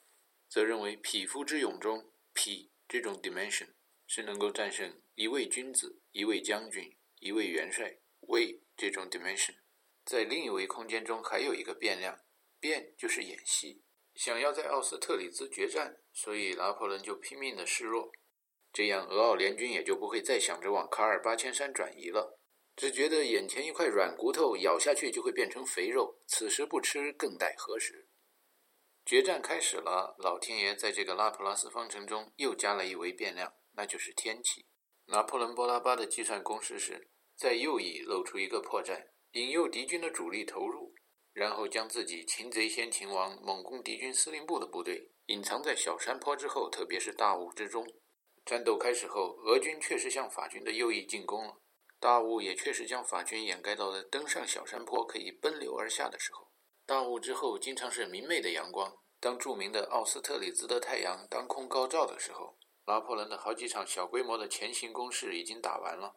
[0.46, 3.68] 则认为匹夫之勇中匹这种 dimension
[4.06, 7.96] 是能够战胜一位君子、一位将军、一位元帅
[8.28, 9.54] 位这种 dimension。
[10.04, 12.20] 在另一维空间中还有一个变量，
[12.60, 13.83] 变就是演戏。
[14.14, 18.12] 想要在奥斯特里兹决战，所以拿破仑就拼命的示弱，
[18.72, 22.38] 这样俄奥联军也就不会再想着往卡尔巴阡山转移了，
[22.76, 28.08] 只觉得眼前一块软骨头咬下去就会变成肥肉，此时不吃更待何时？
[29.04, 34.66] 决战开始了，老天爷在这个拉普拉斯方程中又加了一维变量，那就是天气。
[35.06, 40.93] 拿破仑·波拉巴的计算公式是在右翼露出一个破绽，引诱敌军的主力投入。
[41.34, 47.84] 然后将自己擒贼先擒王，猛攻敌军司令部的部队，隐藏在小山坡之后，特别是大雾之中。
[48.46, 51.56] 战斗开始后，俄军确实向法军的右翼进攻了，
[51.98, 56.52] 大雾也确实将法军掩盖到了登上小山坡可以奔流而下的时候。
[56.86, 58.96] 大雾之后，经常是明媚的阳光。
[59.18, 66.16] 当著名的奥斯特里兹的太阳当空高照的时候，拿破仑的好几场小规模的前行攻势已经打完了，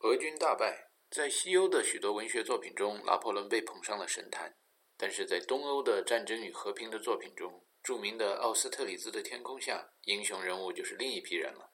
[0.00, 0.87] 俄军大败。
[1.10, 4.50] 在西欧的许多文学作品中，拿破仑被捧上了神坛；
[4.98, 11.72] 但是在东欧的战争与和平的作品中，著名的奥斯特里兹的天空下，英雄人物就是另一批人了。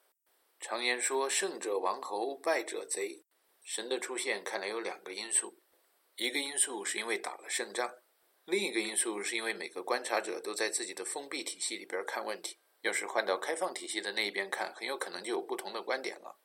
[0.61, 3.25] 常言说“胜者王侯，败者贼”，
[3.61, 5.61] 神的出现看来有两个因素：
[6.15, 7.93] 一个因素是因为打了胜仗，
[8.45, 12.57] 另一个因素是因为每个观察者都在自己的封闭体系里边看问题。
[12.81, 16.39] 要是换到开放体系的那一边看，很有可能就有不同的观点了。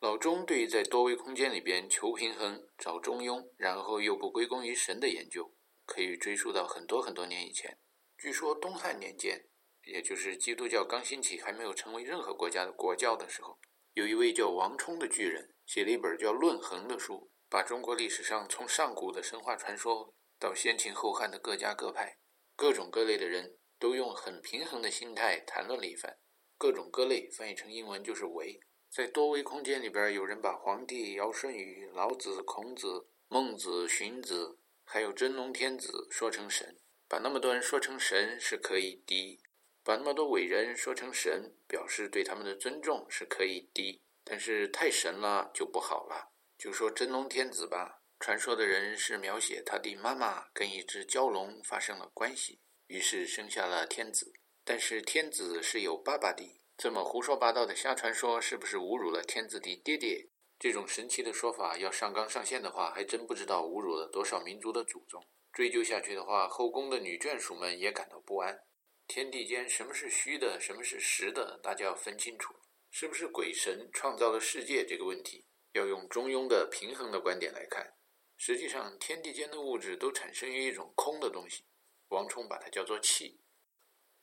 [0.00, 5.54] 老钟对于在多维空间里边求平衡、找中庸，然后又不归功于神的研究，
[5.86, 7.78] 可以追溯到很多很多年以前。
[8.18, 9.48] 据说东汉年间，
[9.84, 13.58] 也就是基督教刚兴起、还没有成为任何国家的国教的时候，
[13.94, 22.18] 有一位叫王充的巨人，写了一本叫《论衡》的书，把中国历史上从上古的神话传说到先秦后汉的各家各派、
[22.54, 26.18] 各种各类的人都用很平衡的心态谈论了一番。
[26.56, 28.60] 各种各类翻译成英文就是维。
[28.94, 36.78] 在多维空间里边，有人把皇帝尧舜禹、老子、孔子、孟子、荀子，还有真龙天子说成神，
[37.08, 39.40] 把那么多人说成神是可以低，
[39.82, 46.30] 把那么多伟人说成神，表示对他们的尊重是可以低，但是太神了就不好了。
[46.56, 54.32] 就说真龙天子吧，传说的人是描写他的妈妈跟一只蛟龙发生了关系，于是生下了天子，
[54.64, 56.60] 但是天子是有爸爸的。
[56.76, 60.28] 这么胡说八道的瞎传说，是不是侮辱了天子的爹爹？
[60.58, 65.24] 这种神奇的说法要上纲上线的话，还真不知道侮辱了多少民族的祖宗。
[65.52, 68.64] 追究下去的话，后宫的女眷属们也感到不安。
[69.06, 72.54] 天地间什么是虚的，什么是实的，大家要分清楚。
[72.90, 77.94] 是不是鬼神创造了世界这个问题，要用中庸的平衡的观点来看。
[78.36, 81.64] 实际上，天地间的物质都产生于一种空的东西，
[82.08, 83.40] 王充把它叫做气。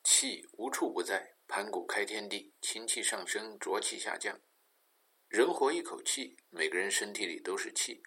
[0.04, 1.36] 气无处不在。
[1.54, 4.40] 盘古开天地，清气上升，浊气下降。
[5.28, 8.02] 人活一口气，每个人身体里都是气。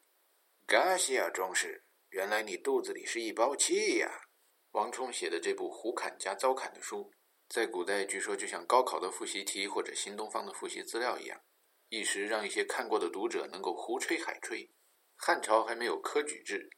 [0.66, 4.09] 嘎西亚壮士，原来你肚子里是一包气呀！
[4.70, 7.12] 王充写的这部胡侃加糟侃的书，
[7.46, 11.38] 在古代据说就像高考的复习题或者新东方的复习资料一样，
[11.90, 14.72] 一时让一些看过的读者能够胡吹海吹。
[15.16, 16.70] 汉朝还没有科举制，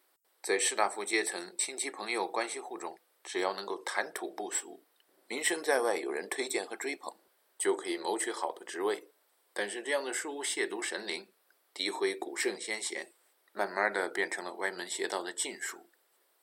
[0.42, 4.84] 在士大夫阶层、亲戚朋友关系户中，只要能够谈吐不俗。
[5.28, 7.12] 名声在外，有人推荐和追捧，
[7.58, 9.10] 就可以谋取好的职位。
[9.52, 11.32] 但是这样的书亵渎神灵、
[11.74, 13.12] 诋毁古圣先贤，
[13.52, 15.90] 慢慢的变成了歪门邪道的禁书。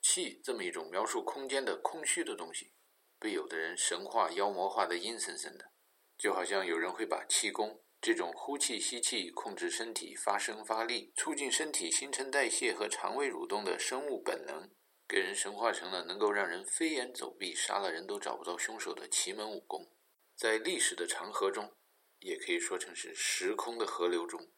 [0.02, 2.74] 气这么一种描述空间的空虚的东西，
[3.18, 5.72] 被有的人神化、妖魔化的阴森森的，
[6.18, 14.70] 就好像有人会把气功这种呼气吸气、控制身体发声发力、促进身体新陈代谢和肠胃蠕动的生物本能。
[15.06, 19.92] 给人神化成了能够让人飞檐走壁、杀了人都找不到凶手的奇门武功，
[20.34, 21.76] 在历史的长河中，
[22.20, 24.50] 也可以说成是时空的河流中，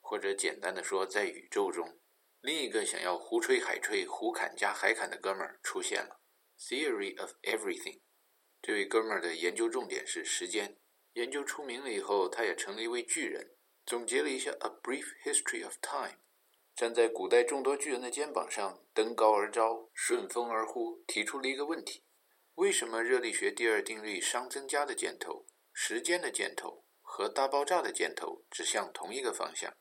[0.00, 2.00] 或者简单的说，在宇宙中，
[2.40, 6.20] 另一个想要胡吹海吹、胡侃加海侃的哥们儿出现了。
[6.58, 8.00] Theory of everything，
[8.60, 10.76] 这位哥们儿的研究重点是时间，
[11.12, 16.18] 研究出名了以后，他也成了一位巨人，总结了一下 A brief history of time。
[16.74, 22.04] 站在古代众多巨人的肩膀上，登高而招，顺风而呼，提出了一个问题：
[22.54, 29.72] 为什么热力学第二定律熵增加的箭头、时间的箭头和大爆炸的箭头指向同一个方向？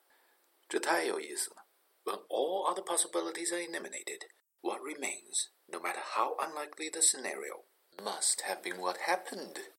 [0.70, 1.68] 这太有意思了。
[2.04, 4.28] When all other possibilities are eliminated,
[4.62, 7.66] what remains, no matter how unlikely the scenario,
[7.98, 9.74] must have been what happened。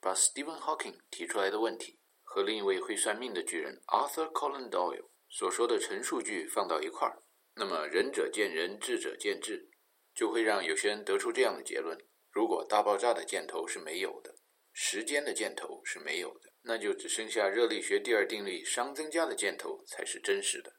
[0.00, 5.08] 把 Stephen Hawking 提出来的问题和另一位会算命的巨人 Arthur Conan Doyle。
[5.28, 7.22] 所说的陈述句放到一块儿，
[7.54, 9.70] 那么仁者见仁，智者见智，
[10.14, 11.98] 就会让有些人得出这样的结论：
[12.30, 14.34] 如果大爆炸的箭头是没有的，
[14.72, 20.72] 时间的箭头是没有的，那就只剩下热力学第二定律熵增加的箭头才是真实的。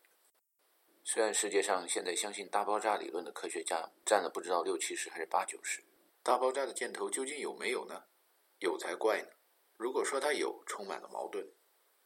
[1.03, 5.83] 虽然世界上现在相信大爆炸理论的科学家占了不知道六七十还是八九十，
[6.21, 8.03] 大爆炸的箭头究竟有没有呢？
[8.59, 9.29] 有才怪呢！
[9.77, 11.47] 如果说它有，充满了矛盾。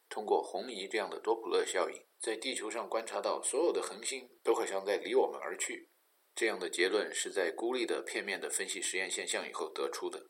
[0.07, 1.99] 通过红移这样的多普勒效应。
[2.23, 5.89] 在地球上观察到，所有的恒星都好像在离我们而去。
[6.33, 10.25] 这样的结论是在孤立的片面的分析实验现象以后得出的。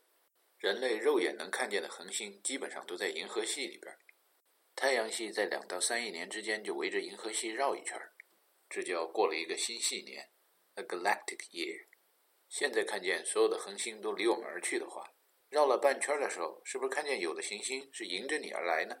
[0.58, 3.96] 人类肉眼能看见的恒星基本上都在银河系里边。
[4.74, 7.96] 太阳系在两到三亿年之间就围着银河系绕一圈，
[8.68, 10.28] 这叫过了一个新系年
[10.74, 11.86] ，a galactic year。
[12.48, 15.14] 现在看见所有的恒星都离我们而去的话，
[15.48, 18.96] 绕了半圈的时候，是不是看见有的行星是迎着你而来呢？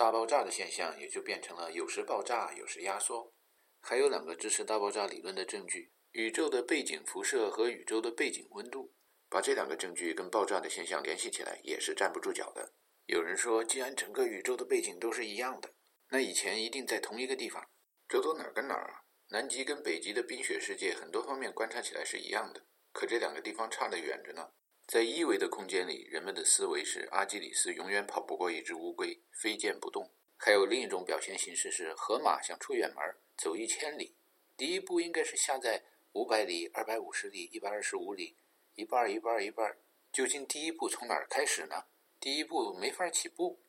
[0.00, 3.34] 大爆炸的现象也就变成了有时爆炸，有时压缩。
[3.82, 8.94] 还有两个支持大爆炸理论的证据：宇宙的背景辐射和宇宙的背景温度。
[9.28, 12.72] 把这两个证据跟爆炸的现象联系起来，也是站不住脚的。
[13.04, 15.74] 有人说，既然整个宇宙的背景都是一样的，
[16.08, 17.68] 那以前一定在同一个地方。
[18.08, 19.04] 这都哪儿跟哪儿啊？
[19.28, 24.48] 南极跟北极的冰雪世界很多方面观察起来是一样的，可这两个地方差得远着呢。
[24.90, 30.10] 在一维的空间里，人们的思维是阿基里斯永远跑不过一只乌龟，飞剑不动。
[30.36, 32.98] 还有另一种表现形式是，河马想出远门，
[33.36, 34.16] 走一千里，
[34.56, 38.36] 第一步应该是下在五百里、二百五十里、一百二十五里，
[38.74, 39.78] 一半儿一半儿一半儿。
[40.12, 41.84] 究竟第一步从哪儿开始呢？
[42.18, 43.62] 第一步没法起步。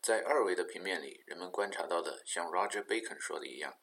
[0.00, 3.76] 在二维的平面里，人们观察到的像 Roger Bacon 说的一样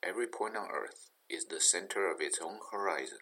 [0.00, 3.20] ，Every point on Earth is the center of its own horizon。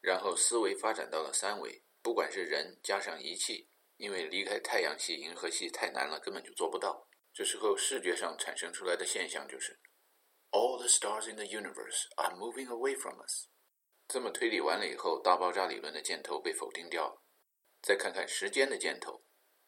[0.00, 1.82] 然后思维发展到了三维。
[2.02, 7.08] 不管是人加上仪器，因为离开太阳系、银河系太难了，根本就做不到。
[7.32, 9.78] 这时候视觉上产生出来的现象就是
[10.50, 13.46] ，All the stars in the universe are moving away from us。
[14.08, 17.22] 这么推理完了以后，大爆炸理论的箭头被否定掉了。
[17.82, 19.22] 再看看时间的箭头，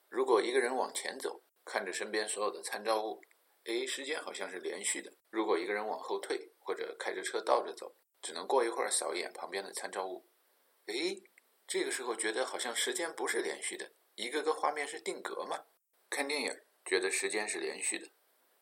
[0.08, 3.20] 如果一个人往前走，看着身边所有的参照物，
[3.64, 10.26] 诶，时间好像是连续的；如果一个人往后退，或者开着车倒着走，只能过一会儿扫一眼旁边的参照物，
[10.86, 11.22] 诶。
[11.72, 15.58] 这个时候觉得好像时间不是连续的，一个个画面是定格嘛？
[16.10, 16.54] 看电影
[16.84, 18.10] 觉得时间是连续的，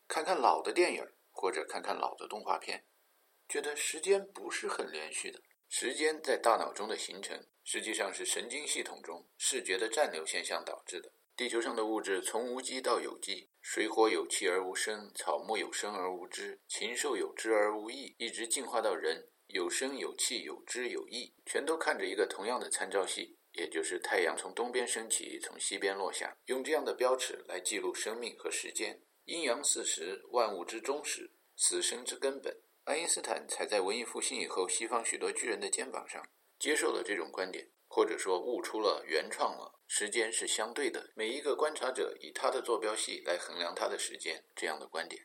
[0.07, 2.87] 看看老的电影或者看看老的动画片，
[3.49, 5.43] 觉得时间不是很连续的。
[5.69, 11.13] 时间在大脑中的形成，实际上是神经系统中视觉的暂留现象导致的。
[11.35, 32.57] 地球上的物质从无机到有机，水火有气而无声，草木有生而无知，禽兽有知而无义，一直进化到人，有声有气有知有义，全都看着一个同样的参照系，也就是太阳从东边升起，从西边落下，用这样的标尺来记录生命和时间，阴阳四时，万物之终始，死生之根本。
[32.85, 36.27] 爱因斯坦踩在文艺复兴以后，西方许多巨人的肩膀上
[36.59, 37.71] 接受了这种观点。
[37.93, 45.21] 或者说悟出了、原创了，时间是相对的，每一个观察者以他的坐标系来衡量他的时间这样的观点。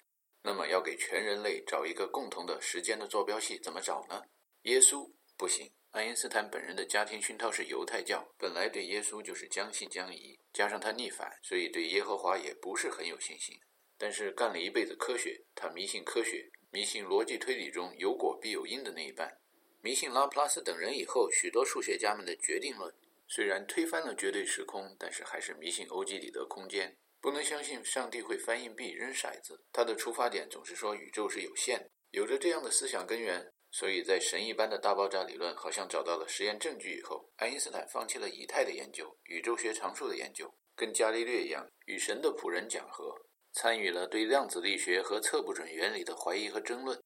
[0.46, 4.22] 那么要给全人类找一个共同的时间的坐标系，怎么找呢？
[4.62, 5.72] 耶稣不行。
[5.90, 13.58] 爱因斯坦本人的家庭熏陶是犹太教，本来对耶稣就是将信将疑，加上他逆反，所以对耶和华也不是很有信心。
[13.98, 19.40] 但是干了一辈子科学，他迷信科学，迷信逻辑推理中有果必有因的那一半。
[19.82, 22.94] 迷信拉普拉斯等人以后，许多数学家们的决定论
[23.28, 29.60] 虽然推翻了绝对时空，但是还是迷信欧几里得空间，不能相信上帝会翻硬币扔骰子。
[29.74, 43.20] 他的出发点总是说宇宙是有限的，有着这样的思想根源，所以在神一般的大爆炸理论好像找到了实验证据以后，爱因斯坦放弃了以太的研究、宇宙学常数的研究，跟伽利略一样与神的仆人讲和，
[43.54, 47.02] 参与了对量子力学和测不准原理的怀疑和争论。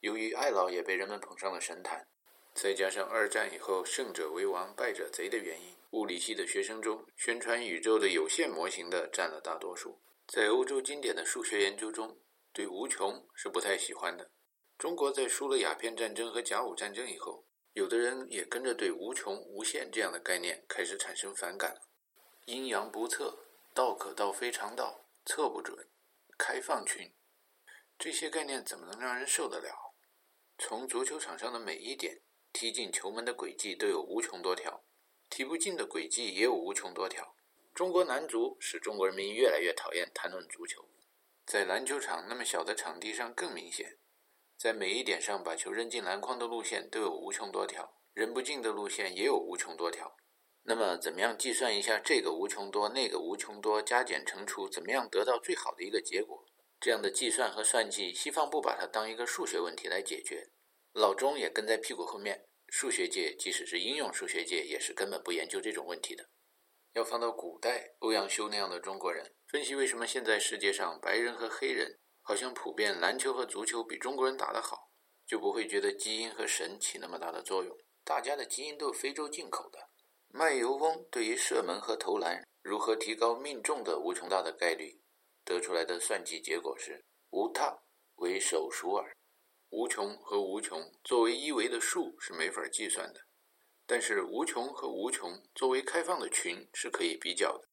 [0.00, 2.06] 由于爱老也被人们捧上了神坛。
[2.52, 10.00] 再加上二战以后“胜者为王，败者贼”的原因，物理系的学生中宣传宇宙的有限模型的占了大多数。
[10.26, 12.18] 在欧洲经典的数学研究中，
[12.52, 14.30] 对无穷是不太喜欢的。
[14.78, 21.80] 中国在输了鸦片战争和甲午战争以后，有的人也跟着对无穷、无限这样的概念开始产生反感。
[22.46, 25.86] 阴阳不测，道可道非常道，测不准，
[26.38, 27.12] 开放群，
[27.98, 29.94] 这些概念怎么能让人受得了？
[30.58, 32.22] 从足球场上的每一点。
[32.54, 34.84] 踢进球门的轨迹都有无穷多条，
[35.32, 37.34] 踢不进的轨迹也有无穷多条。
[37.72, 40.84] 中国男足使中国人民越来越讨厌谈论足球，
[41.46, 43.96] 在篮球场那么小的场地上更明显，
[44.58, 50.14] 在每一点上把球扔进篮筐的路线都有无穷多条，扔不进的路线也有无穷多条。
[50.64, 56.44] 那么，怎么样计算一下这个无穷多、那个无穷多，加减乘除，怎么样得到最好的一个结果？
[56.78, 60.50] 这样的计算和算计，西方不把它当一个数学问题来解决。
[60.92, 62.44] 老钟也跟在屁股后面。
[62.74, 66.30] 数学界，即使是应用数学界，也是根本不研究这种问题的。
[66.94, 74.90] 要放到古代，欧阳修那样的中国人分析为什么现在世界上白人和黑人好像普遍篮球和足球比中国人打得好，
[75.26, 77.76] 就不会觉得基因和神起那么大的作用。
[78.04, 79.78] 大家的基因都是非洲进口的。
[80.28, 84.98] 卖油翁对于射门和投篮如何提高命中的无穷大的概率，
[85.44, 87.82] 得出来的算计结果是无他
[88.14, 89.14] 为手熟耳。
[89.72, 93.22] 无穷和无穷作为一维的数是没法计算的，
[93.86, 97.66] 但是无穷和无穷作为开放的群是可以比较的。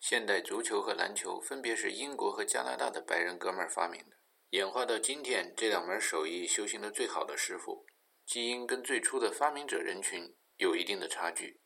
[0.00, 4.16] 现代足球和篮球分别是英国和加拿大的白人哥们儿发明的，
[4.50, 7.84] 演化到今天，这两门手艺修行的最好的师傅，
[8.24, 11.60] 基因跟最初的发明者人群有一定的差距。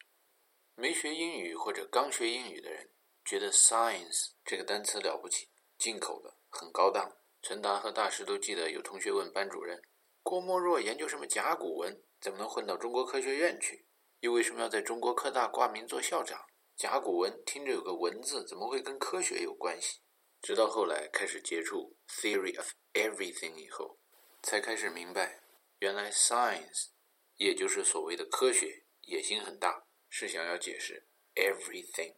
[0.75, 2.91] 没学英语或者刚学英语的人
[3.25, 7.19] 觉得 “science” 这个单词了不起，进口的，很高档。
[7.43, 9.83] 陈达和大师都记得，有同学问班主任
[10.23, 13.85] ：“郭沫若研究什么甲骨文，怎么能混到中国科学院去？
[14.21, 16.47] 又为什么要在中国科大挂名做校长？
[16.77, 19.99] 甲骨文听着有个文字，怎么会跟科学有关系？”
[20.41, 23.99] 直到后来开始接触 theory of everything 以后，
[24.43, 25.43] 才开始明白，
[25.81, 26.91] 原来 science
[27.37, 32.15] 也就是所谓的科学，野心很大，是想要解释 everything。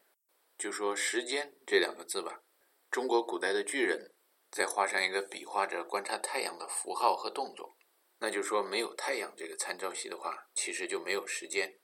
[0.59, 2.43] 就说时间这两个字吧，
[2.91, 4.14] 中国古代的巨人。
[4.55, 7.77] 再画上一个比划着观察太阳的符号和动作，
[8.21, 11.77] 那就说没有太阳这个参照系的话，其实就没有时间。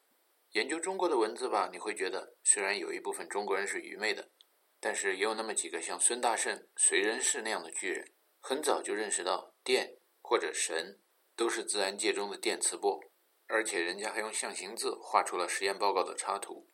[0.53, 4.31] 研究中国的文字吧，你会觉得虽然有一部分中国人是愚昧的，
[4.79, 8.09] 但是也有那么几个像孙大圣、燧人氏那样的巨人，
[8.39, 11.01] 很早就认识到电或者神
[11.35, 13.01] 都是自然界中的电磁波，
[13.49, 16.69] 而且人家还用象形字画出了实验报告的插图，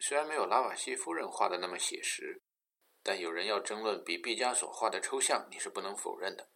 [0.00, 2.42] 虽然没有拉瓦锡夫人画的那么写实。
[3.08, 6.50] 但有人要争论比毕加索画的抽象，你是不能否认的。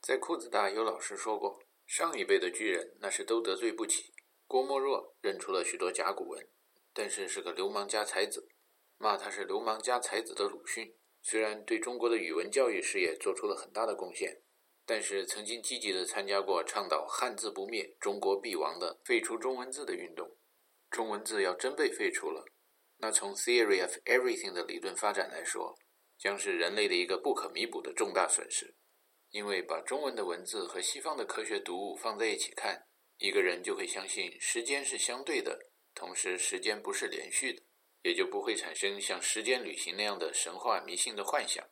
[0.00, 4.14] 在库子大有老师说过，上一辈的巨人那是都得罪不起。
[4.46, 6.48] 郭沫若认出了许多甲骨文，
[6.94, 8.46] 但是是个流氓加才子，
[8.98, 10.94] 骂他是流氓加才子的鲁迅。
[11.22, 14.42] 虽然对中国的语文教育事业做出了很大的贡献，
[14.86, 20.36] 但是曾经积极地参加过倡导汉字不灭、中国必亡的废除中文字的运动。
[20.88, 22.44] 中文字要真被废除了。
[23.00, 25.74] 那从 theory of everything 的理论发展来说，
[26.18, 28.76] 将是人类的一个不可弥补的重大损失。
[29.30, 32.86] 因为把中文的文字和西方的科学读物放在一起看，
[33.18, 35.58] 一个人就会相信时间是相对的，
[35.94, 37.62] 同时时间不是连续的。
[38.02, 41.62] 也就不会产生像时间旅行那样的神话迷信的幻想。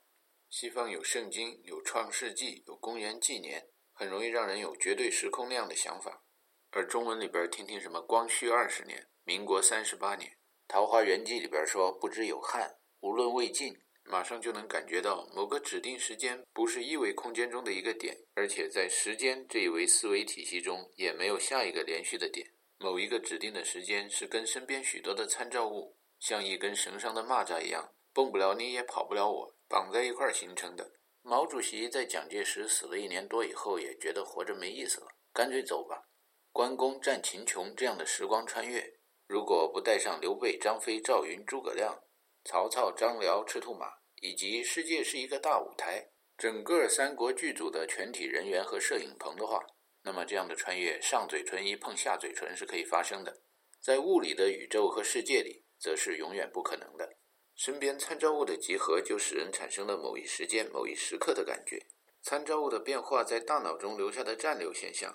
[0.50, 6.22] 西方有圣经，有创世纪，有公元纪年，很容易让人有绝对时空那样的想法。
[6.70, 10.30] 而中文里边听听什么光绪二十年、民国三十八年，
[10.68, 22.46] 《桃花源记》里边说不知有汉，无论魏晋，马上就能感觉到某个指定时间不是一维空间中的一个点，而且在时间这一维思维体系中也没有下一个连续的点。
[22.78, 30.92] 某一个指定的时间是跟身边许多的参照物像一根绳上的蚂蚱一样，蹦不了你也跑不了我，绑在一块儿形成的。
[31.22, 36.04] 毛主席在蒋介石死了一年多以后，也觉得活着没意思了，干脆走吧。
[36.52, 38.97] 关公战秦琼这样的时光穿越，
[39.28, 42.02] 如果不带上刘备、张飞、赵云、诸葛亮、
[42.44, 46.08] 曹操、张辽、赤兔马，以及世界是一个大舞台，
[46.38, 49.62] 整个三国剧组的全体人员和摄影棚的话，
[50.02, 53.42] 那么这样的穿越，上嘴唇一碰下嘴唇是可以发生的。
[53.82, 57.18] 在物理的宇宙和世界里，则是永远不可能的。
[57.54, 61.86] 身边参照物的集合，就使人产生了某一时间、某一时刻的感觉。
[62.22, 65.14] 参照物的变化，在大脑中留下的暂留现象。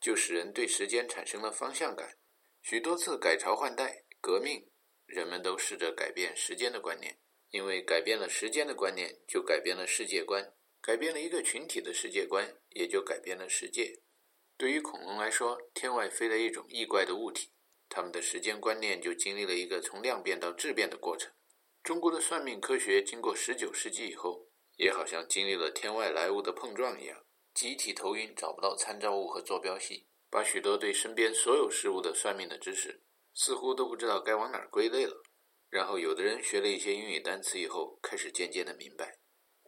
[0.00, 2.16] 就使人对时间产生了方向感。
[2.62, 4.70] 许多次改朝换代、革命，
[5.04, 7.18] 人们都试着改变时间的观念，
[7.50, 14.00] 因为改变了时间的观念，就改变了世界观，改变了一个群体的世界观，也就改变了世界。
[14.56, 17.50] 对于恐龙来说，天外飞来一种异怪的物体，
[17.88, 21.32] 他们的时间观念就经历了一个从量变到质变的过程。
[21.82, 24.46] 中国的算命科学经过十九世纪以后，
[24.76, 27.24] 也好像经历了天外来物的碰撞一样。
[27.52, 33.02] 集体头晕，找不到参照物和坐标系，把许多对身边所有事物的算命的知识，
[33.34, 35.22] 似乎都不知道该往哪儿归类了。
[35.68, 39.18] 然后，有的人学了一些英语单词以后，开始渐渐的明白，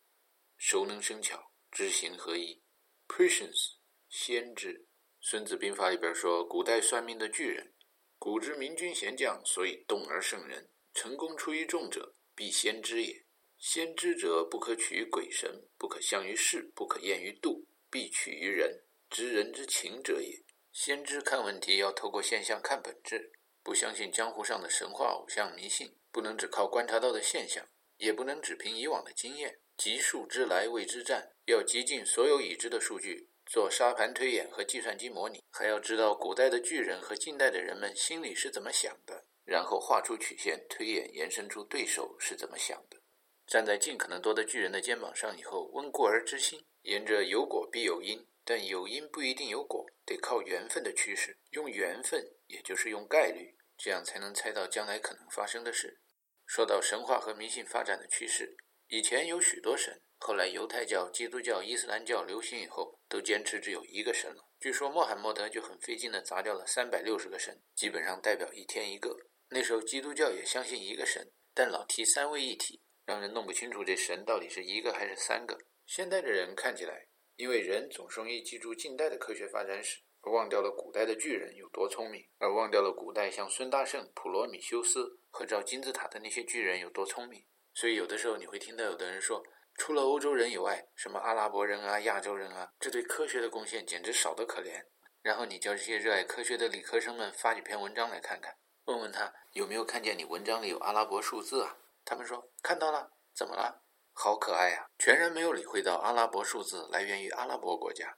[0.58, 1.52] 熟能生巧。
[1.72, 2.62] 知行合一
[3.08, 3.78] ，prescience，
[4.16, 4.86] 先知。
[5.20, 7.74] 孙子兵法里边说，古代算命的巨人，
[8.20, 10.70] 古之明君贤将，所以动而胜人。
[10.94, 13.26] 成功出于众者，必先知也。
[13.58, 18.84] 先知者，不可取于鬼神，不可相于事，不可验于度，必取于人。
[19.10, 20.44] 知人之情者也。
[20.72, 23.32] 先知看问题要透过现象看本质，
[23.64, 29.60] 不相信江湖上的神话偶像迷信，不能只靠观察到的现象，也不能只凭以往的经验。
[29.76, 42.98] 集数之来谓之战，要集尽所有已知的数据做沙盘推演和计算机模拟，还要知道古代的巨人和近代的人们心里是怎么想的，然后画出曲线推演，延伸出对手是怎么想的。
[43.46, 56.02] 站在尽可能多的巨人的肩膀上以后，温故而知新，沿着有果必有因，但有因不一定有果，得靠缘分的趋势，用缘分，也就是用概率，这样才能猜到将来可能发生的事。
[56.48, 58.58] 说到神话和迷信发展的趋势。
[58.88, 64.42] 以前有许多神，后来犹太教、基督教、伊斯兰教流行以后，都坚持只有一个神了。
[64.58, 69.14] 据说穆罕默德就很费劲地砸掉了三百六十个神，基本上代表一天一个。
[69.50, 75.58] 那时候基督教也相信一个神，但老提三位一体，让人弄不清楚这神到底是一个还是三个。
[75.86, 77.06] 现代的人看起来，
[77.36, 87.44] 因为人总是容易记住近代的科学发展史，而忘掉了古代的巨人有多聪明，而忘掉了古代像孙大圣、普罗米修斯和造金字塔的那些巨人有多聪明。
[87.74, 89.44] 所以，有的时候你会听到有的人说，
[89.76, 94.86] 除了欧洲人以外，什么阿拉伯人啊、亚洲人啊，这对科学的贡献简直少得可怜。
[95.22, 98.56] 然后你叫这些热爱科学的理科生们发几篇文章来看看，
[98.86, 101.78] 问问他有没有看见你文章里有阿拉伯数字啊？
[102.06, 103.84] 他们说看到了，怎么了？
[104.12, 104.86] 好可爱呀！
[105.00, 108.18] 全然没有理会到阿拉伯数字来源于阿拉伯国家。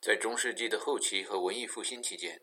[0.00, 2.42] 在中世纪的后期和文艺复兴期间，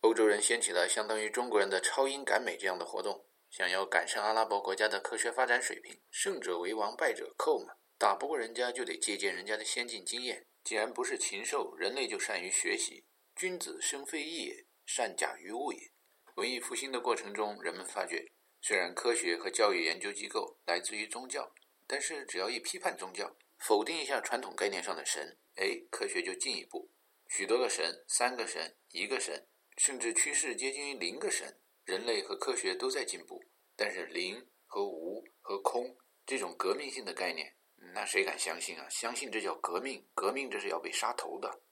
[0.00, 3.26] 欧洲人掀起了相当于中国人的超英赶美这样的活动。
[3.56, 7.76] 想要赶上阿拉伯国家的科学发展水平，胜者为王，败者寇嘛。
[7.96, 10.46] 打不过人家就得借鉴人家的先进经验。
[10.62, 13.06] 既然不是禽兽，人类就善于学习。
[13.34, 15.90] 君子生非异也，善假于物也。
[16.34, 18.30] 文艺复兴的过程中，人们发觉，
[18.60, 21.50] 虽然科学和教育研究机构来自于宗教，
[21.86, 26.90] 但是只要一批判宗教，否定一下传统概念上的神，哎，科学就进一步，
[27.26, 29.46] 许多个神，三个神，一个神，
[29.78, 31.58] 甚至趋势接近于零个神。
[31.86, 33.40] 人类和科学都在进步，
[33.76, 37.56] 但是零和无和空这种革命性的概念，
[37.94, 38.88] 那谁敢相信啊？
[38.90, 40.04] 相信这叫革命？
[40.12, 41.62] 革命这是要被杀头的。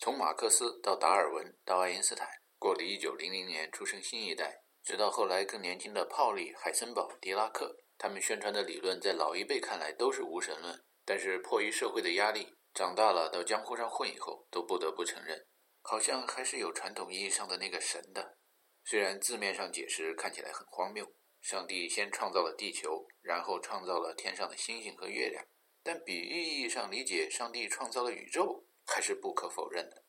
[0.00, 15.46] 从马克思到达尔文到爱因斯坦，过了一九零零年出生新一代，直到后来更年轻的泡利、海森堡、狄拉克，他们宣传的理论在老一辈看来都是无神论，但是迫于社会的压力，长大了到江湖上混以后，都不得不承认，
[15.82, 18.38] 好像还是有传统意义上的那个神的。
[18.84, 25.44] 虽然字面上解释看起来很荒谬，上帝先创造了地球，然后创造了天上的星星和月亮，
[25.82, 30.04] 但比喻意义上理解上帝创造了宇宙还是不可否认的。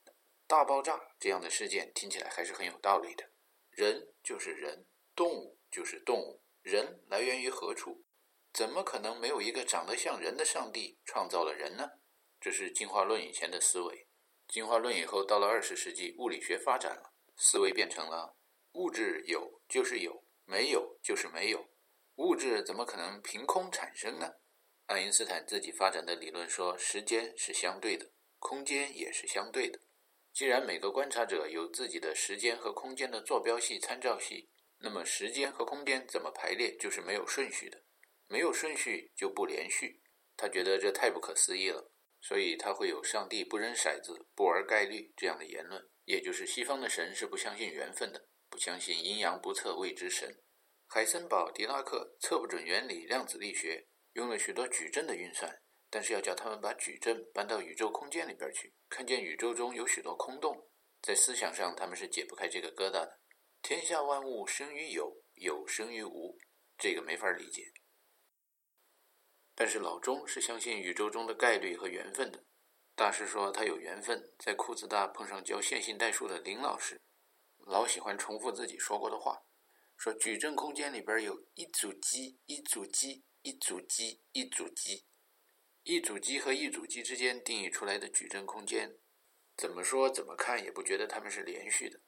[0.47, 3.29] 大爆炸这样的事件听起来还是很有道理的。
[3.69, 8.03] 人就是人，动物就是动物，人来源于何处？
[8.51, 11.89] 怎么可能没有一个长得像人的上帝创造了人呢？
[12.41, 14.07] 这是进化论以前的思维。
[14.47, 18.35] 进化论以后，到了二十世纪，物理学发展了，思维变成了
[18.73, 21.69] 物质有就是有，没有就是没有。
[22.15, 24.33] 物质怎么可能凭空产生呢？
[24.85, 29.79] 爱因斯坦自己发展的理论说，时间是相对的，空间也是相对的。
[30.33, 34.49] 既然每个观察者有自己的时间和空间的坐标系、参照系，
[34.79, 37.83] 那么时间和空间怎么排列就是没有顺序的。
[38.27, 40.01] 没有顺序就不连续，
[40.37, 41.91] 他觉得这太不可思议了，
[42.21, 50.43] 所以他会有“上帝不扔骰子，不玩概率”这样的言论，也就是西方的神是不相信缘分的，不相信阴阳不测谓之神。
[50.85, 60.67] 海森堡、狄拉克测不准原理量子力学用了许多矩阵的运算，但是要叫他们把矩阵搬到宇宙空间里边去，看见宇宙中有许多空洞，
[61.01, 63.19] 在思想上他们是解不开这个疙瘩的。
[63.61, 66.37] 天下万物生于有，有生于无，
[66.77, 67.71] 这个没法理解。
[69.55, 72.43] 但是老钟是相信宇宙中的概率和缘分的。
[72.95, 76.99] 大师说他有缘分，在库兹大碰上教线性代数的林老师，
[77.65, 79.43] 老喜欢重复自己说过的话，
[79.97, 85.05] 说矩阵空间里边有一组基、一组基、一组基、一组基，
[85.83, 88.97] 一组基和一组基之间定义出来的矩阵空间，
[89.55, 91.99] 怎么说怎么看也不觉得它们是连续的。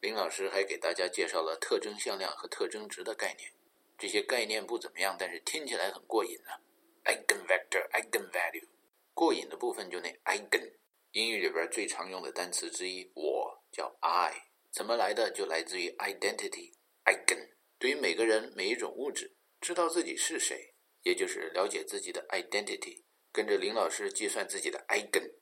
[0.00, 3.52] 林老师还给大家介绍了特征向量和特征值的概念，
[3.96, 6.60] 这些概念不怎么样，但是听起来很过瘾啊。
[7.04, 8.68] Eigenvector, eigenvalue，
[9.14, 10.74] 过瘾的部分就那 eigen，
[11.12, 14.34] 英语里边最常用的单词之一，我叫 I，
[14.76, 15.30] 怎么来的？
[15.30, 16.74] 就来自于 identity,
[17.06, 17.48] eigen。
[17.78, 25.36] 对于每个人每一种物质，知道自己是谁，也就是了解自己的 identity，跟着林老师计算自己的 eigen，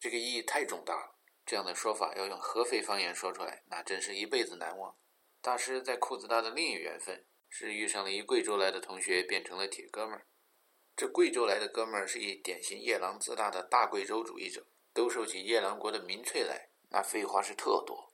[0.00, 1.18] 这个意义太重大了。
[1.44, 4.96] 这样的说法要用合肥方言说出来，那真是一辈子难忘。
[5.42, 10.26] 大师在库兹大的另一缘分是遇上了一贵州来的同学，变成了铁哥们儿。
[10.96, 18.07] 这贵州来的哥们儿是一典型夜郎自大的大贵州主义者，兜售起夜郎国的民粹来，那废话是特多。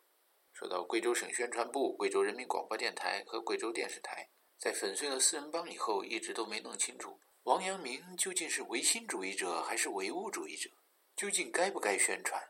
[0.64, 10.70] 说到贵州省宣传部、贵州人民广播电台和贵州电视台，在粉碎了四人帮以后，一直都没弄清楚王阳明究竟是唯心主义者还是唯物主义者，
[11.14, 12.42] 究竟该不该宣传？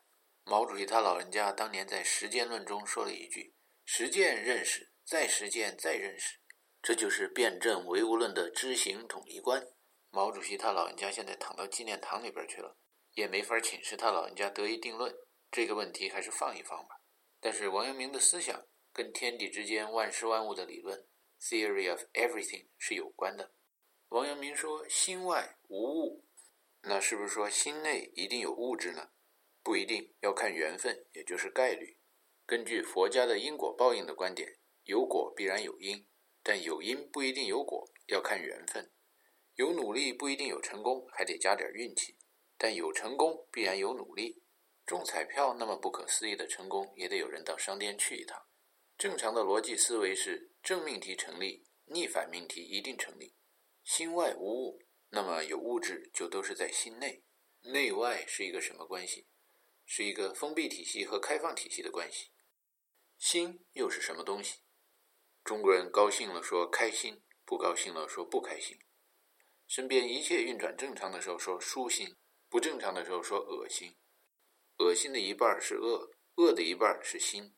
[0.44, 3.52] 毛主席他老人家当年在《实践论》中说了一句
[3.84, 6.38] ：“实践认识，再实践再认识。”
[6.80, 9.66] 这就是辩证唯物论的知行统一观。
[10.10, 12.76] 毛主席他老人家现在躺到纪念堂里边去了，
[13.14, 15.12] 也没法请示他老人家得一定论。
[15.50, 17.00] 这个问题还是放一放吧。
[17.44, 21.06] 但是王阳明的思想跟天地之间万事万物的理论
[21.38, 23.52] （theory of everything） 是有关的。
[24.08, 26.24] 王阳明说心外无物，
[26.80, 29.10] 那是不是说心内一定有物质呢？
[29.62, 31.98] 不一定要看缘分，也就是概率。
[32.46, 36.08] 根据佛家的因果报应的观点，有果必然有因，
[36.42, 38.90] 但有因不一定有果，要看缘分。
[39.56, 42.16] 有努力不一定有成功，还得加点运气。
[42.56, 44.43] 但有成功必然有努力。
[44.86, 48.46] 中彩票那么不可思议的成功，也得有人到商店去一趟。
[48.98, 53.34] 正常的逻辑思维是：正命题成立，逆反命题一定成立。
[53.82, 57.24] 心外无物，那么有物质就都是在心内。
[57.62, 59.26] 内外是一个什么关系？
[59.86, 62.30] 是一个封闭体系和开放体系的关系。
[63.16, 64.60] 心又是什么东西？
[65.42, 68.78] 中国人高兴了说开心，不高兴了说不开心。
[69.66, 72.16] 身边一切运转正常的时候说舒心，
[72.50, 73.96] 不正常的时候说恶心。
[74.78, 77.54] 恶心的一半是恶，恶的一半是心。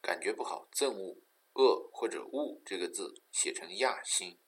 [0.00, 1.22] 感觉不好，憎恶、
[1.54, 4.38] 恶或者恶这个字写成亚心。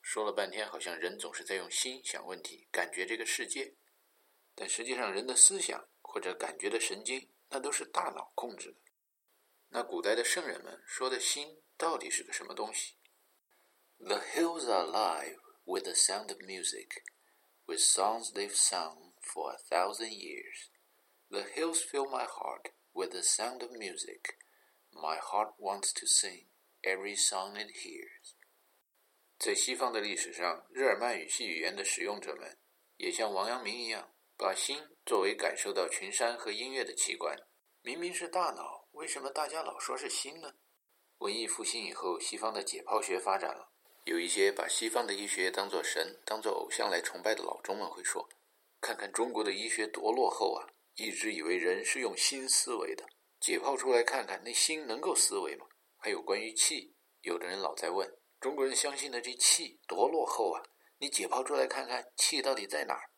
[0.00, 3.76] 说了半天，好像人总是在用心想问题，感觉这个世界。
[4.54, 8.78] 但实际上，人的思想或者感觉的神经，那都是大脑控制的。
[9.68, 12.94] 那古代的圣人们说的心到底是个什么东西
[13.98, 15.40] ？The hills are alive.
[15.66, 17.02] with the sound of music,
[17.66, 20.70] with songs they've sung for a thousand years.
[21.28, 24.36] The hills fill my heart with the sound of music.
[24.92, 26.46] My heart wants to sing
[26.82, 28.34] every song it hears.
[29.38, 32.56] 在西方的历史上，日耳曼语系语言的使用者们
[32.96, 37.36] 也像王阳明一样，把心作为感受到群山和音乐的器官。
[37.82, 40.54] 明明是大脑，为什么大家老说是心呢？
[41.18, 43.72] 文艺复兴以后，西方的解剖学发展了。
[44.04, 48.28] 有一些把西方的医学当作神、当作偶像来崇拜的老中们会说
[48.80, 50.70] ：“看看中国的医学多落后啊！
[50.96, 53.06] 一直以为人是用心思维的，
[53.38, 55.66] 解剖出来看看，那心能够思维吗？
[55.98, 60.62] 还有关于气，有的人老在问中国人相信的这气多落后啊！
[60.98, 63.10] 你解剖出来看看，气到底在哪儿？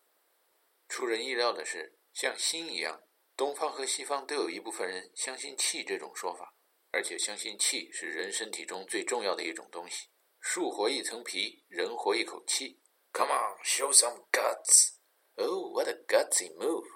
[0.88, 3.00] 出人意料的是，像心一样，
[3.36, 6.54] 东方和西方都有一部分人相信气这种说法，
[6.90, 10.08] 而且相信气是人身体中最重要的一种东西。
[10.40, 12.80] 树活一层皮，人活一口气。
[13.12, 14.94] Come on, show some guts!
[15.36, 16.86] Oh, what a gutsy move!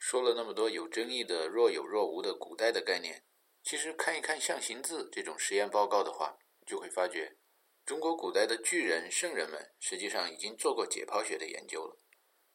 [0.00, 3.22] 说了那么多有争议的若有若无的古代的概念，
[3.62, 7.36] 其实看一看象形字这种实验报告的话，就会发觉，
[7.84, 11.98] 中国古代的巨人圣人们实际上已经做过解剖学的研究了。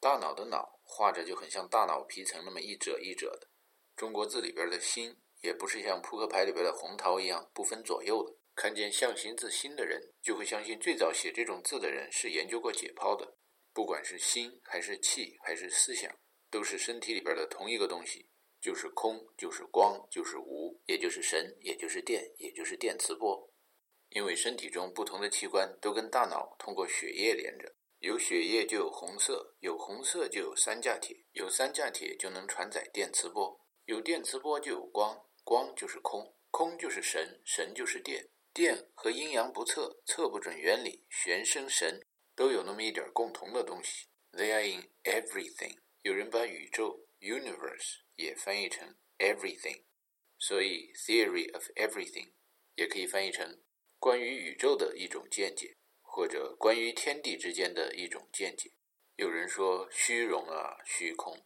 [0.00, 3.48] 大脑的脑画着就很像大脑皮层那么一褶一褶的。
[3.94, 8.34] 中国字里边的心也不是像扑克牌里边的红桃一样不分左右的。
[8.56, 13.36] 看见象形字心的人，就会相信最早写这种字的人是研究过解剖的。
[13.72, 16.10] 不管是心还是气还是思想，
[16.50, 18.28] 都是身体里边的同一个东西，
[18.60, 23.52] 就是空，就是光，就是无，也就是神，也就是电，也就是电磁波。
[24.10, 38.28] 因为身体中不同的器官都跟大脑通过血液连着，有血液就有红色，有红色就有三价铁，有三价铁就能传载电磁波，有电磁波就有光，光就是空，空就是神，神就是电。
[38.54, 44.06] 电和阴阳不测、测不准原理、玄生神都有那么一点共同的东西。
[44.32, 45.76] They are in everything。
[46.06, 49.82] 有人把宇宙 （universe） 也翻译成 everything，
[50.38, 52.30] 所以 theory of everything
[52.76, 53.60] 也可以翻译成
[53.98, 58.70] 关于宇宙的一种见解，或者关于天地之间的一种见解。
[59.16, 61.44] 有人说虚荣啊，虚空，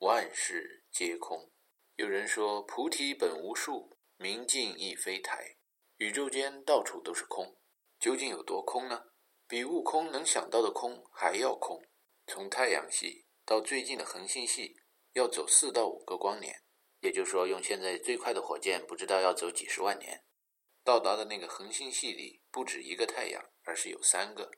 [0.00, 1.50] 万事皆空。
[1.96, 5.56] 有人说菩提本无树，明镜亦非台。
[5.96, 7.58] 宇宙间到处都是空，
[7.98, 9.06] 究竟有多空呢？
[9.48, 11.82] 比悟空能想到的空还要空。
[12.26, 14.76] 从太阳系到最近的恒星系，
[15.12, 16.62] 要走四到五个光年，
[17.00, 20.24] 也就是说，用现在最快的火箭，不知道要走几十万年。
[20.84, 24.50] 到达的那个恒星系里，不止一个太阳，而是有三个。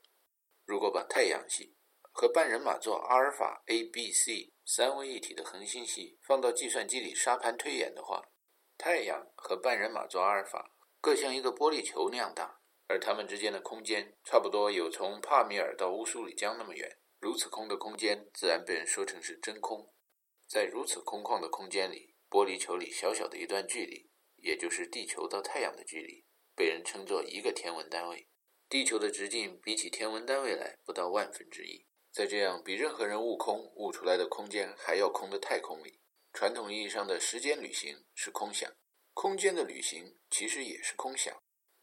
[0.64, 8.30] 如果把太阳系和半人马座阿尔法 A、B、C 三位一体的恒星系放到计算机里沙盘推演的话，
[8.78, 10.70] 太阳和半人马座阿尔法。
[11.00, 16.98] 各像一个玻璃球那样大，而它们之间的空间差不多有从帕米尔到乌苏里江那么远。
[17.24, 19.90] 如此空的空间，自然被人说成是真空。
[20.46, 28.28] 在如此空旷的空间里，玻璃球里小小的一段距离，也就是地球到太阳的距离，被人称作一个天文单位。
[28.68, 31.86] 地球的直径比起天文单位来不到万分之一。
[32.12, 36.02] 在这样比任何人悟空悟出来的空间还要空的太空里，
[36.34, 38.70] 传统意义上的时间旅行是空想。
[39.14, 41.34] 空间的旅行其实也是空想。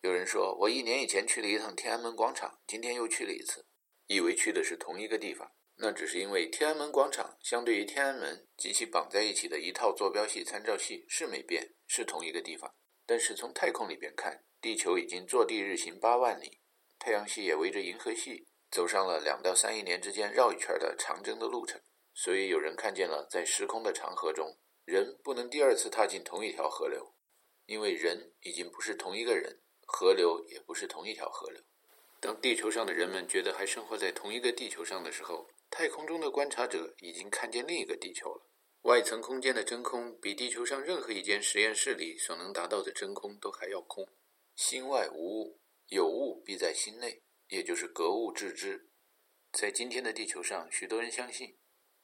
[0.01, 3.65] 有人说，我一年以前去了一趟天安门广场，今天又去了一次，
[4.13, 5.49] 以为去的是同一个地方。
[5.77, 12.75] 那只是因为天安门广场相对于天安门及其绑在一起的一套坐标系参照系是没变，是同一个地方。
[13.05, 16.59] 但是从太空里边看，地球已经坐地日行八万里，
[16.99, 21.81] 太阳系也围着银河系走上了两到三亿年之间绕一圈的长征的路程。
[22.13, 27.15] 所以有人看见了，在时空的长河中，人不能第二次踏进同一条河流。
[27.65, 31.63] 因为人已经不是同一个人，河流也不是同一条河流。
[32.21, 38.47] 当地球上的人们觉得还生活在同一个地球上的时候，太空中的观察者已经看见另一个地球了。
[38.83, 44.07] 外层空间的真空比地球上任何一间实验室里所能达到的真空都还要空。
[44.55, 48.87] 心外无物，有物必在心内，也就是格物致知。
[49.51, 51.57] 在今天的地球上，许多人相信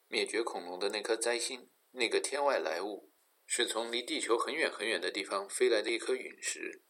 [0.08, 3.12] 灭绝恐龙的那颗灾星，那个天外来物。
[3.50, 6.84] 是从离地球很远很远的地方飞来的一颗陨石，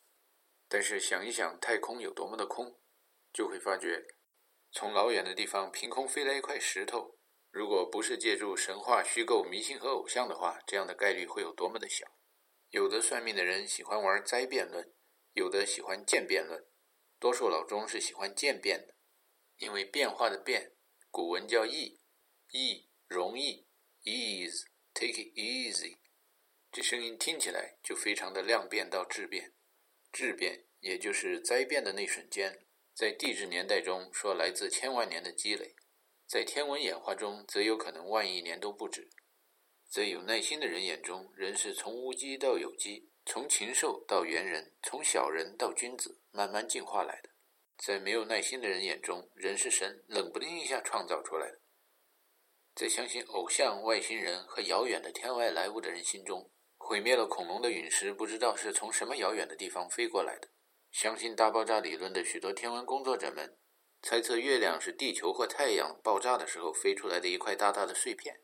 [0.68, 2.80] 但是想一想太空有多么的空，
[3.38, 4.04] 就会发觉，
[4.72, 7.20] 从老远的地方凭空飞来一块石头，
[7.52, 12.08] 如果不是借助神话、虚构、迷信和偶像的话，这样的概率会有多么的小。
[12.72, 14.92] 有的算命的人喜欢玩灾变论，
[15.34, 16.66] 有的喜欢渐变论，
[17.20, 18.96] 多数老中是喜欢渐变的，
[19.58, 20.74] 因为变化的变，
[21.12, 22.02] 古文叫易，
[22.50, 23.68] 易容易
[24.02, 26.00] ，ease，take it easy。
[26.72, 29.54] 这声音听起来就非常的量变到质变，
[30.12, 32.67] 质变也就是灾变的那瞬间，
[32.98, 35.76] 在地质年代中说来自千万年的积累，
[36.26, 39.08] 在天文演化中则有可能万亿年都不止。
[39.88, 47.30] 在有耐心的人眼中，人是从无机到有机，从禽兽到猿人，从小人到君子，慢慢进化来的。
[47.78, 51.62] 在没有耐心的人眼中，人是神，冷不丁一下创造出来的。
[52.74, 56.50] 在相信偶像、外星人和遥远的天外来物的人心中。
[56.80, 60.50] 毁灭了恐龙的陨石，不知道是从什么遥远的地方飞过来的。
[60.98, 63.56] 相信大爆炸理论的许多天文工作者们，
[64.02, 68.42] 猜测月亮是地球或太阳爆炸的时候飞出来的一块大大的碎片。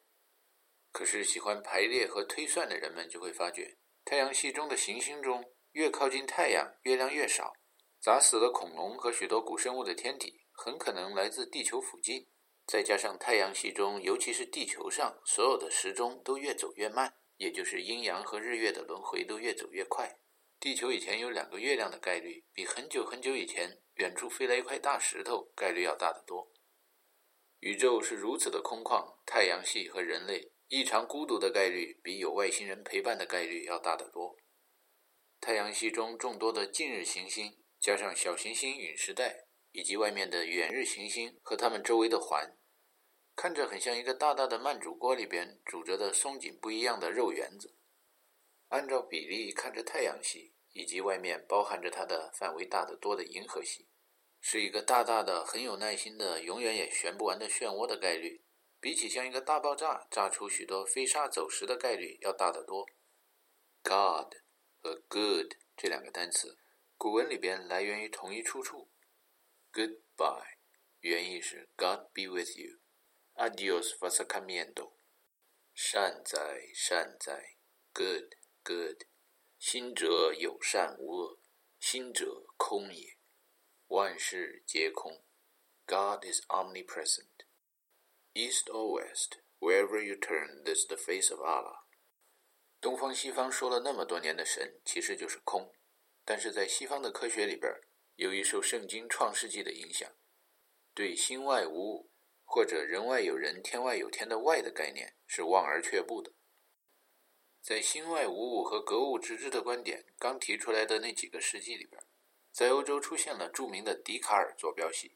[0.91, 7.53] 可是喜欢排列和推算的人们就会发觉，太阳系中的行星中越靠近太阳，月亮越少。
[7.99, 12.27] 砸死了恐龙和许多古生物的天体，很可能来自地球附近。
[12.67, 20.19] 再加上太阳系中，尤其是地球上，所有的时钟都越走越慢，也就是阴阳和日月的轮回都越走越快。
[20.63, 26.53] 地球以前有两个月亮的概率，比很久很久以前远处飞来一块大石头概率要大得多。
[27.59, 34.37] 宇宙是如此的空旷，太阳系和人类异常孤独的概率，比有外星人陪伴的概率要大得多。
[35.41, 42.57] 太阳系中众多的近日行星，加上小行星陨石带，以及外面的远日行星和它们周围的环，
[43.35, 47.75] 看着很像一个大大的慢煮锅里边煮着的松紧不一样的肉圆子。
[48.69, 53.87] 按照比例看着太阳系以及外面包含着它的范围大得多的银河系。
[54.41, 58.43] 是一个大大的、很有耐心的、永远也旋不完的漩涡的概率，
[58.81, 62.85] 比起像一个大爆炸炸出许多飞沙走石的概率要大得多。
[63.81, 64.33] God
[64.81, 66.57] 和 good 这两个单词，
[66.97, 68.91] 古文里边来源于同一出处。
[69.71, 70.57] Goodbye，
[70.99, 72.79] 原意是 God be with you。
[73.35, 74.93] Adios vasacamiento
[75.73, 76.37] 善哉
[76.75, 77.55] 善哉
[77.93, 79.03] ，Good good，
[79.65, 81.39] 心者有善无恶，
[81.79, 83.17] 心者空也。
[83.87, 85.23] 万事皆空
[85.85, 87.45] ，God is omnipresent.
[88.33, 91.85] East or west, wherever you turn, this is the face of Allah.
[92.81, 95.73] 东方西方说了那么多年的神，其实就是空。
[96.25, 97.71] 但是在西方的科学里边，
[98.17, 100.13] 由于受圣经创世纪的影响，
[100.93, 102.11] 对心外无物
[102.43, 106.33] 或者人外有人、天外有天的外的概念是望而却步的。
[107.63, 112.03] 在心外无物和格物致知的观点刚提出来的那几个世纪里边。
[112.51, 115.13] 在欧洲出现了著名的笛卡尔坐标系，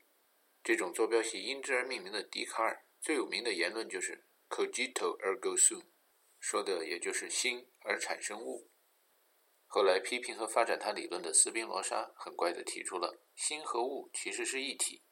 [0.63, 5.83] 这种坐标系因之而命名的笛卡尔最有名的言论就是 “cogito ergo sum”，
[6.39, 8.69] 说的也就是心而产生物。
[9.65, 15.03] 后来批评和发展他理论的斯宾罗莎很快地提出了心和物其实是一体，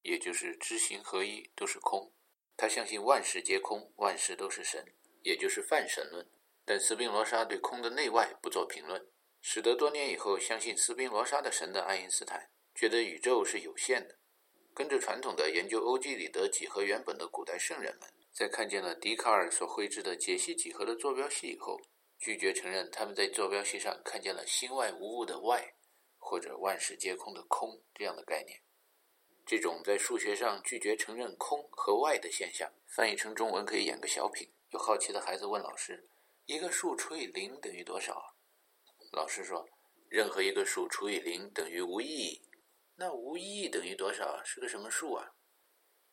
[0.00, 2.14] 也就是知行合一，都是空。
[2.56, 6.26] 他相信万事皆空，万事都是神，也就是泛神论。
[6.64, 9.08] 但斯宾罗莎对空的内外不做评论。
[9.40, 14.16] 使得多年以后相信斯宾罗莎的神的爱因斯坦觉得宇宙是有限的。
[14.72, 21.80] 跟着传统的研究欧几里得几何原本的古代圣人们，在看见了笛卡尔所绘制的解析几何的坐标系以后，
[22.18, 25.74] 拒绝承认他们在坐标系上看见了心外无物的外，
[26.18, 28.60] 或者万事皆空的空这样的概念。
[29.44, 34.48] 这种在数学上拒绝承认空和外的现象，翻译成中文可以演个小品。
[34.70, 36.08] 有好奇的孩子问老师
[36.46, 38.34] ：“一个数除以零等于多少？”
[39.12, 39.68] 老师说，
[40.08, 42.48] 任何一个数除以零等于无意义。
[42.96, 44.42] 那无意义等于多少？
[44.44, 45.34] 是个什么数啊？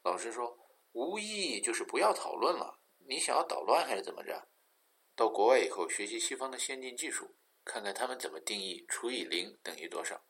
[0.03, 0.57] 老师说，
[0.93, 2.79] 无意义就是不要讨论了。
[3.07, 4.47] 你想要捣乱还是怎么着？
[5.15, 10.23] 到国外以后学习西方的先进技术，看看他们怎么定义除以零等于多少。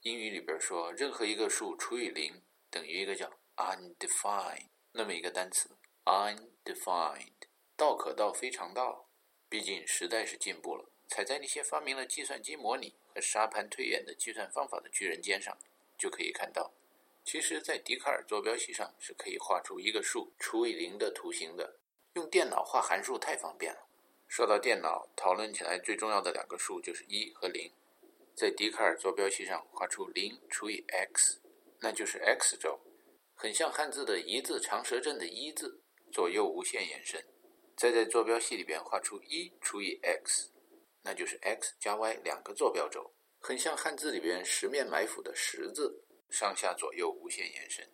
[0.00, 9.03] 英语里边说，任何一个数除以零等于一个叫 undefined 那么一个单词，undefined，道可道非常道。
[9.54, 10.84] 毕竟时代是进步了。
[11.06, 15.56] 踩在那些发明了计算机模拟和沙盘推演的计算方法的巨人肩上，
[15.96, 16.74] 就可以看到，
[17.24, 21.76] 其实，在笛卡尔坐标系上是可以画出一个数除以零的图形的。
[22.14, 23.86] 用电脑画函数太方便了。
[24.26, 27.70] 说到电脑，讨论起来最重要的两个数就是一和零。
[28.34, 31.38] 在笛卡尔坐标系上画出零除以 x，
[31.78, 32.80] 那就是 x 轴，
[33.36, 35.80] 很像汉字的一字长蛇阵的一字，
[36.10, 37.24] 左右无限延伸。
[37.76, 40.50] 再在坐标系里边画出一除以 x。
[41.02, 47.86] 那就是 x 加 y 两个坐标轴，很像汉字里边十面埋伏的十字，上下左右无限延伸。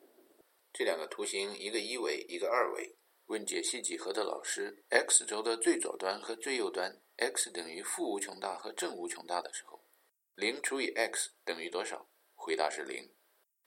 [0.73, 2.97] 这两个图形，一个一维，一个二维。
[3.27, 9.85] 问解析几何的老师，x 轴的最左端和最右端，x 等于负无穷大和正无穷大的时候，
[10.35, 12.09] 零除以 x 等于多少？
[12.35, 13.13] 回答是零。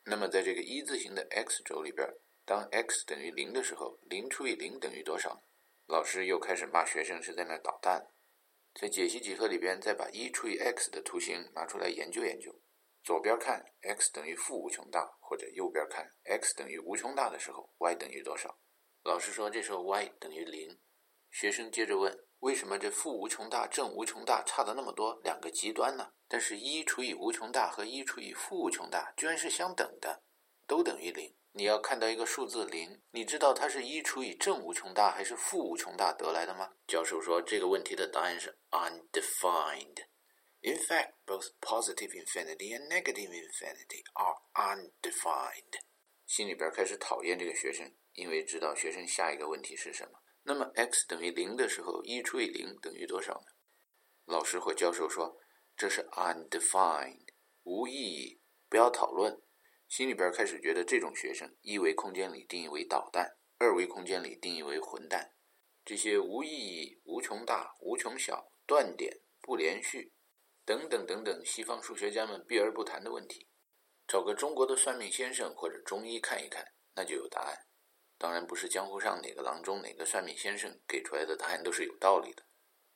[0.05, 2.05] 那么在这个一字形的 x 轴里边，
[2.45, 5.43] 当 x 等于零的时候，零除以零等于多少？
[5.85, 8.07] 老师又开始骂学生是在那捣蛋。
[8.73, 12.59] 在解析几何里边，再把一除以 x 的图形拿出来研究研究。
[13.03, 18.57] 左边看 x 等于负无穷大，或者右边看 x 等于无穷大的时候，y 等于多少？
[19.03, 20.79] 老师说这时候 y 等于零。
[21.29, 26.13] 学生接着问：为什么这负无穷大、正无穷大差的那么多，两个极端呢？
[26.27, 30.23] 但是一除以无穷大和一除以负无穷大居然是相等的，
[30.65, 31.35] 都等于零。
[31.55, 36.73] 你要看到一个数字零，你知道它是一除以正无穷大还是负无穷大得来的吗？
[36.87, 40.07] 教授说这个问题的答案是 undefined.
[40.61, 45.81] In fact, both positive infinity and negative infinity are undefined.
[46.25, 50.23] 心里边开始讨厌这个学生，因为知道学生下一个问题是什么。
[50.41, 53.47] 那么 x 等于零的时候，一除以零等于多少呢？
[54.25, 55.37] 老师或教授说
[55.77, 57.27] 这是 undefined，
[57.61, 59.39] 无意义，不要讨论。
[59.93, 65.35] 心里边开始觉得这种学生，一维空间里定义为导弹，二维空间里定义为混蛋。
[65.85, 70.11] 这些无意义、无穷大、无穷小、断点、不连续，
[70.65, 73.47] 等等等等，西方数学家们避而不谈的问题，
[74.07, 76.65] 找个中国的算命先生或者中医看一看，
[76.95, 77.55] 那就有答案。
[78.17, 82.43] 当然不是江湖上哪个郎中、哪个算命先生给出来的答案都是有道理的。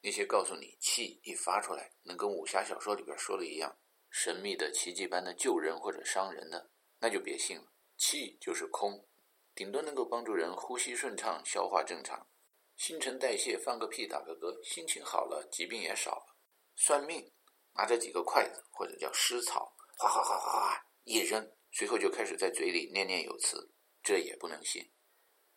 [0.01, 3.77] 那些告诉你气一发出来能跟武侠小说里边说的一样，
[4.09, 7.71] 神秘的奇迹般的救人或者伤人的，那就别信了。
[7.97, 9.07] 气就是空，
[9.55, 12.27] 顶多能够帮助人呼吸顺畅、消化正常。
[12.75, 16.35] 新陈代谢，放个屁，打个嗝，心情好了，疾病也少了。
[16.75, 17.31] 算命，
[17.73, 23.71] 拿着几个筷子或者叫湿草，哗哗哗哗哗一扔，随后就开始在嘴里念念有词，
[24.03, 24.91] 这也不能信，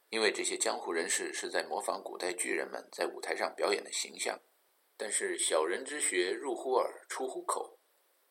[0.08, 4.40] 因为这些江湖人士是在模仿古代巨人们在舞台上表演的形象。
[4.96, 7.78] 但是小人之学入乎耳，出乎口；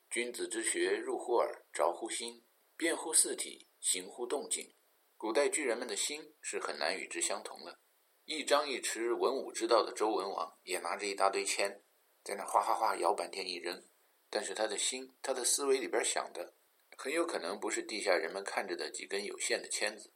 [0.10, 2.44] 君子之学入乎耳，着乎心，
[2.80, 4.74] 变乎四体，行乎动静。
[5.18, 7.82] 古代巨人们的心是很难与之相同的。
[8.24, 11.84] 一张一弛文武之道的周文王也拿着一大堆签，
[12.24, 13.86] 在那哗哗哗摇半天一扔，
[14.30, 16.54] 但是他的心，他的思维里边想的，
[16.96, 20.14] 很有可能不是地下人们看着的几根有限的签子。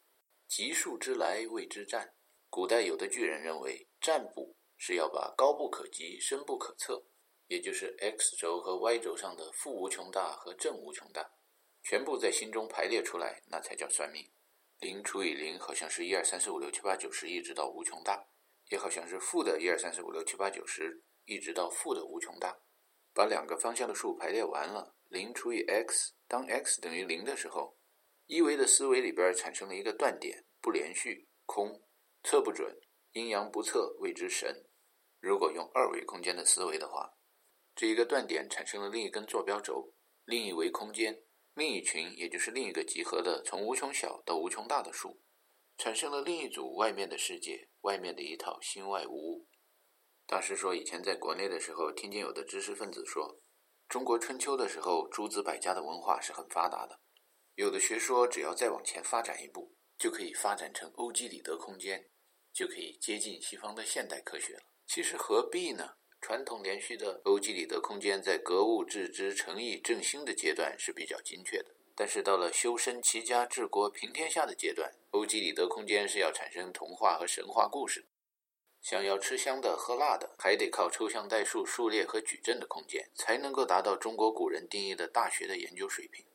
[0.47, 2.15] 极数之来谓之战。
[2.49, 7.03] 古代有的巨人认为，占卜是要把高不可及、深不可测，
[7.47, 11.29] 也就是 x 轴和 y 轴上的负无穷大和正无穷大，
[11.83, 14.31] 全部在心中排列出来，那才叫算命。
[14.79, 18.25] 零除以零好像是一二三四五六七八九十一直到无穷大，
[18.69, 22.57] 也好像是负的一二三四五六七八九十一直到负的无穷大。
[23.13, 27.77] 把两个方向的数排列完了，零除以 x，当 x 等于零的时候，
[28.25, 31.83] 一维的思维里边产生了一个断点，不连续，空，
[32.23, 32.75] 测不准，
[33.11, 34.65] 阴阳不测，谓之神。
[35.19, 37.13] 如果用二维空间的思维的话，
[37.75, 39.93] 这一个断点产生了另一根坐标轴，
[40.25, 41.23] 另一维空间。
[41.55, 45.21] 另一群，也就是另一个集合的从无穷小到无穷大的数，
[45.77, 49.47] 产生了另一组外面的世界，外面的一套心外无物。
[50.25, 53.39] 大师说，以前在国内的时候，听见有的知识分子说，
[53.87, 57.01] 中国春秋的时候，诸子百家的文化是很发达的。
[57.53, 62.09] 有的学说，只要再往前发展一步，就可以发展成欧几里得空间，
[62.51, 64.63] 就可以接近西方的现代科学了。
[64.87, 65.97] 其实何必呢？
[66.23, 78.05] 传统连续的欧几里得空间在格物致知、诚意正心的阶段是比较精确的，但是到了修身齐家治国平天下的阶段，欧几里得空间是要产生童话和神话故事。
[78.81, 86.25] 想要吃香的喝辣的，还得靠抽象代数、数列和矩阵的空间，才能够达到中国古人定义的大学的研究水平。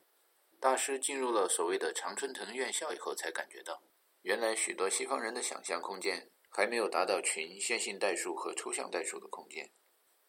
[0.61, 3.83] 大师进入了所谓的常春藤院校以后，才感觉到，
[4.21, 9.71] 原来许多西方人的想象空间还没有达到群、线性代数和抽象代数的空间。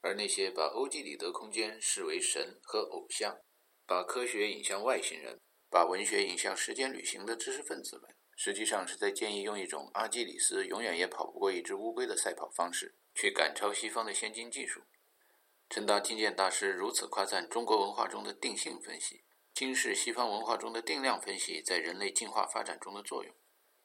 [0.02, 3.38] 而那些把欧几里得空间视为神和偶像，
[3.86, 5.40] 把科学引向外星人，
[5.70, 14.82] 把文学引向时间旅行的知识分子们，实际上是在建议用一种阿基里斯永远也跑不过一只乌龟的赛跑方式，去赶超西方的先进技术。
[15.70, 19.24] 陈达听见大师如此夸赞中国文化中的定性分析，
[19.54, 23.36] 轻视西方文化中的定量分析在人类进化发展中的作用，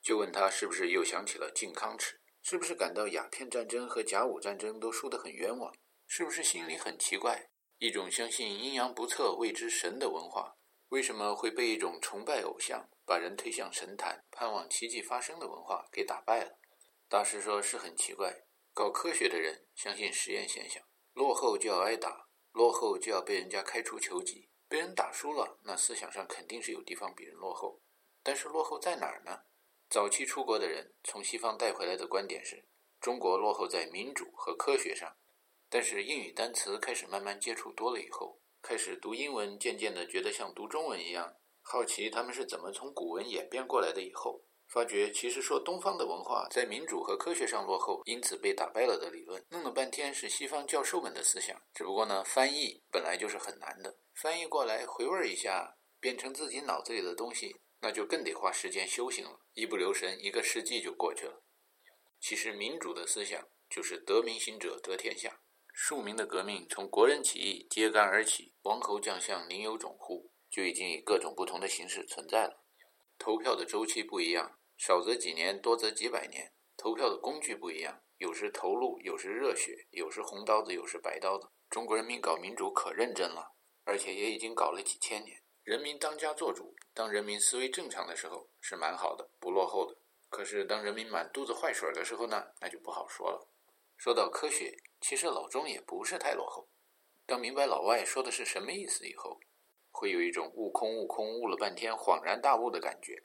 [0.01, 5.75] 就问他是不是又想起了靖康耻，是不是感到鸦片战争和甲午战争都输得很冤枉？
[6.07, 7.51] 是不是心里很奇怪？
[7.79, 10.57] 一种相信阴阳不测谓之神的文化，
[10.89, 16.59] 为什么会被一种崇拜偶像、把人推向神坛、盼望奇迹发生的文化给打败了？
[17.09, 18.45] 大师说是很奇怪。
[18.73, 20.83] 搞科学的人相信实验现象，
[21.13, 27.81] 落后就要挨打，落后就要被人家开除球籍，被人打输了，那思想上肯定是有地方比人落后。
[28.23, 29.43] 但是落后在哪儿呢？
[29.89, 32.67] 早期出国的人从西方带回来的观点是，
[33.01, 35.17] 中国落后在民主和科学上。
[35.75, 44.01] 但是英语单词开始慢慢接触多了以后，开始读英文，渐渐的觉得像读中文一样，好奇他们是怎么从古文演变过来的。
[44.01, 51.61] 以后发觉，其实说东方的文化在民主和科学上落后，因此被打败了的理论，弄了半天是西方教授们的思想。
[51.75, 61.43] 只不过呢，翻译本来就是很难的，翻译过来回味一下，变成自己脑子里的东西，那就更得花时间修行了，一不留神，一个世纪就过去了。
[62.21, 65.41] 其实民主的思想就是得民心者得天下。
[65.77, 70.31] 庶民的革命从国人起义揭竿而起，王侯将相宁有种乎？
[70.49, 72.65] 就已经以各种不同的形式存在了。
[73.19, 76.53] 投票的周期不一样，少则几年，多则几百年。
[76.77, 81.49] 投票的工具不一样，有时投入，有时热血，有时红刀子，有时白刀子。
[81.69, 85.43] 中国人民搞民主可认真了，而且也已经搞了几千年。
[85.65, 89.99] 人民当家作主，当人民思维正常的时候是蛮好的，不落后的。
[90.31, 93.49] 可是当人民满肚子坏水的时候呢，那就不好说了。
[93.97, 94.79] 说到科学。
[95.07, 96.67] 其实老钟也不是太落后，
[97.27, 99.39] 当明白老外说的是什么意思以后，
[99.91, 103.21] 会有一种悟空悟空悟了半天恍然大悟的感觉。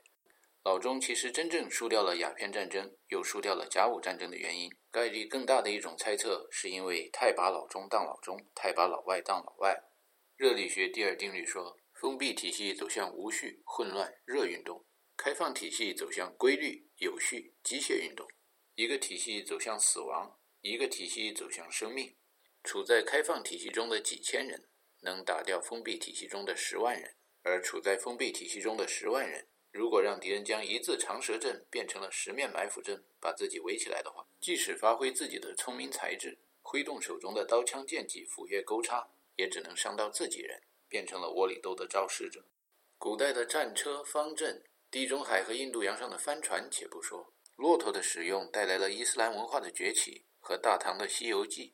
[0.61, 9.81] 老钟其实真正输掉了鸦片战争，又输掉了甲午战争的原因，概率更大的一种猜测，是因为太把老钟当老钟，太把老外当老外。
[10.35, 14.83] 热力学第二定律说，封闭体系走向无序、混乱、热运动；
[15.15, 18.27] 开放体系走向规律、有序、机械运动。
[18.75, 22.15] 一个体系走向死亡，一个体系走向生命。
[22.63, 24.67] 处在开放体系中的几千人，
[25.01, 39.07] 能打掉封闭体系中的十万人；而处在封闭体系中的十万人，如果让敌人将一字长蛇阵变成了十面埋伏阵，把自己围起来的话，即使发挥自己的聪明才智，挥动手中的刀枪剑戟、斧钺钩叉，
[39.37, 42.43] 也只能伤到自己人，变成了窝里斗的肇事者。
[42.97, 51.67] 古代的战车、方阵，地中海和印度洋上的帆船，且不说，骆驼的使用带来了伊斯兰文化的崛起和大唐的《西游记》；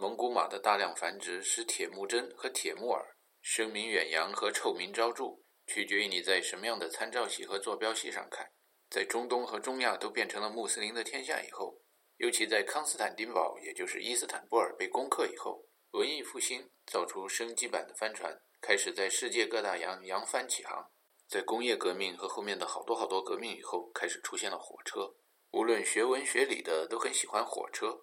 [0.00, 5.24] 蒙古马的大量繁殖使铁木真和铁木儿声名远扬和臭名昭著。
[5.66, 8.48] 取决于你在什么样的参照系和坐标系上看。
[8.88, 11.76] 在中东和中亚都变成了穆斯林的天下以后，
[12.18, 20.88] 尤其在康斯坦丁堡，也就是伊斯坦布尔被攻克以后，文艺复兴造出升级版的帆船，开始在世界各大洋扬帆起航。
[21.26, 25.12] 在工业革命和后面的好多好多革命以后，开始出现了火车。
[25.50, 28.00] 无论学文学理的都很喜欢火车，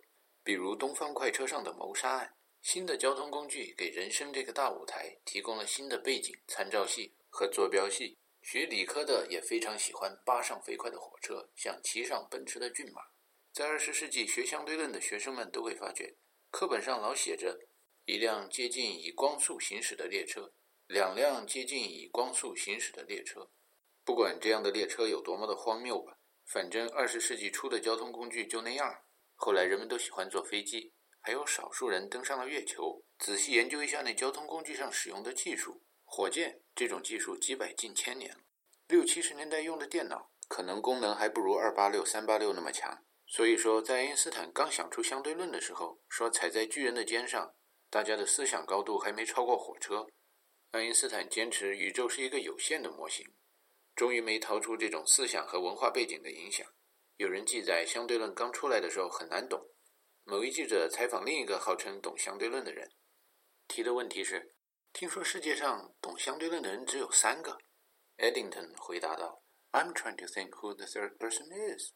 [0.50, 2.34] 比如东方快车上的谋杀案。
[2.64, 7.14] 新的交通工具给人生这个大舞台提供了新的背景参照系。
[7.30, 13.04] 和坐标系，学理科的也非常喜欢扒上飞快的火车，像骑上奔驰的骏马。
[13.54, 16.16] 在二十世纪学相对论的学生们都会发觉，
[16.50, 17.56] 课本上老写着
[18.06, 20.52] 一辆接近以光速行驶的列车，
[20.88, 23.52] 两辆接近以光速行驶的列车。
[24.04, 29.04] 不管这样的列车有多么的荒谬吧，反正二十世纪初的交通工具就那样。
[29.42, 33.02] 后来人们都喜欢坐飞机，还有少数人登上了月球。
[33.18, 35.82] 仔细研究一下那交通工具上使用的技术。
[36.04, 38.42] 火箭这种技术几百近千年了，
[38.90, 43.06] 六七十年代用的电脑可能功能还不如二八六、三八六那么强。
[43.28, 47.56] 所以说，在爱因斯坦刚想出相对论的时候，说踩在巨人的肩上，
[47.90, 50.06] 大家的思想高度还没超过火车。
[50.72, 53.26] 爱因斯坦坚持宇宙是一个有限的模型，
[53.96, 56.68] 终于没逃出这种思想和文化背景的影响。
[57.20, 59.72] 有人记载，相对论刚出来的时候很难懂。
[60.24, 62.93] 某一记者采访另一个号称懂相对论的人，
[63.67, 64.55] 提的问题是。
[64.93, 67.57] 听说世界上懂相对论的人只有三个
[68.20, 69.43] ，Eddington 回答道
[69.74, 71.91] ：“I'm trying to think who the third person is。”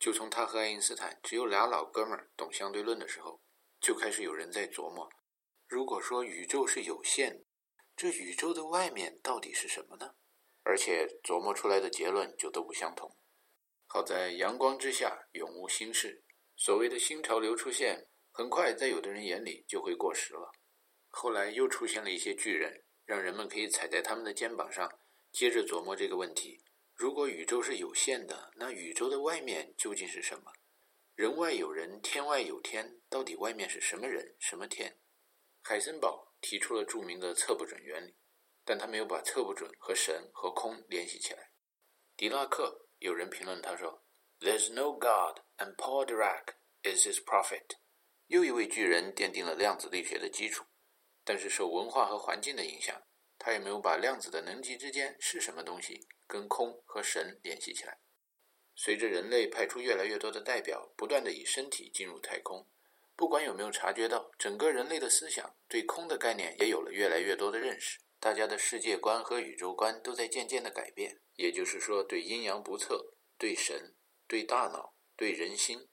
[0.00, 3.40] 就从他和爱因斯坦只有俩老哥们儿懂相对论的时候，
[3.80, 5.08] 就开始有人在琢磨：
[5.68, 7.44] 如果说宇宙是有限，
[7.94, 10.16] 这宇宙的外面到底是什么呢？
[10.64, 13.16] 而且琢磨出来的结论就都不相同。
[13.90, 16.22] 好在阳光之下永无新事，
[16.56, 20.52] 所谓的新潮流出现，很快在有的人眼里就会过时了。
[21.08, 25.00] 后来又出现了一些巨人，让人们可以踩在他们的肩膀上，
[25.32, 26.62] 接着琢磨这个问题：
[26.94, 30.52] 如果宇宙是有限的，那宇宙的外面究竟是什么？
[31.14, 35.00] 人外有人，天外有天，到底外面是什么人，什么天？
[35.62, 38.14] 海森堡提出了著名的测不准原理，
[38.66, 41.50] 但他没有把测不准和神和空联系起来。
[42.16, 44.04] 狄拉克有人评论他说
[44.40, 47.76] ：“There's no God, and Paul Dirac is his prophet。”
[48.28, 50.64] 又一位巨人奠定了量子力学的基础。
[51.24, 53.02] 但是受文化和环境的影响，
[53.38, 57.98] 他也没有把量子的能级之间是什么东西跟空和神联系起来。
[58.74, 62.66] 随着人类派出越来越多的代表，不断的以身体进入太空，
[63.14, 67.98] 不管有没有察觉到，整个人类的思想对空的概念也有了越来越多的认识。
[68.20, 71.20] 大家的世界观和宇宙观都在渐渐的改变。
[71.36, 73.94] 也就是说，对阴阳不测、对神、
[74.26, 75.88] 对大脑、对人心，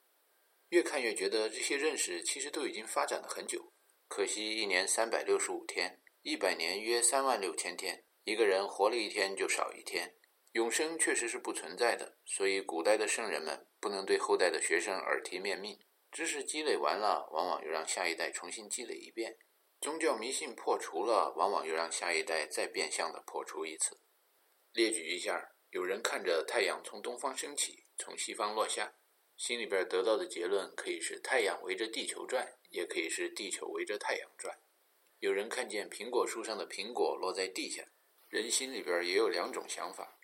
[0.70, 3.72] 越看越觉得这些认识其实都已经发展了很久。
[4.08, 10.16] 可惜一年三百六十五天，一百年约三万六千天，一个人活了一天就少一天。
[10.52, 15.78] 永生确实是不存在的，所以古代的圣人们不能对后代的学生耳提面命。
[16.10, 19.32] 知识积累完了，往往又让下一代重新积累一遍；
[19.86, 24.00] 宗教迷信破除了，往往又让下一代再变相的破除一次。
[24.72, 28.92] 列举一下：有人看着太阳从东方升起，从西方落下。
[29.36, 34.58] 心里边得到的结论可以是太阳围着地球转，也可以是地球围着太阳转。
[35.20, 37.86] 有人看见苹果树上的苹果落在地下，
[38.28, 40.18] 人心里边也有两种想法：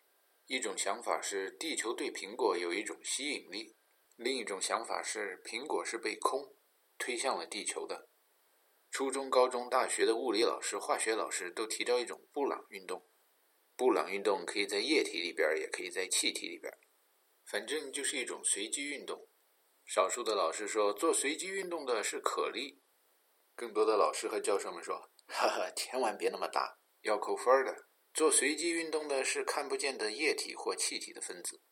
[0.46, 3.76] 一种想法是地球对苹果有一种吸引力，
[4.16, 6.56] 另一种想法是苹果是被空
[6.98, 8.08] 推向了地球的。
[8.92, 13.08] 初中、高中、大学的物理老师、化学老师都提到一种布朗运动，
[13.74, 16.70] 布朗运动可以在液体里边，也可以在气体里边。
[17.46, 19.30] 反正就是一种随机运动。
[19.86, 22.82] 少数的老师说，做随机运动的是可莉，
[23.56, 27.86] 更多的老师和教授们说：“哈哈，千万别那么大，要扣分的。
[28.12, 31.62] 做随机运动的是看不见的液体或气体的分子。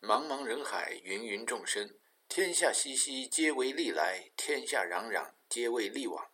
[0.00, 1.98] 茫茫人海，芸芸众生，
[2.28, 6.24] 天下熙熙，皆为利来；天下攘攘，皆为利往。”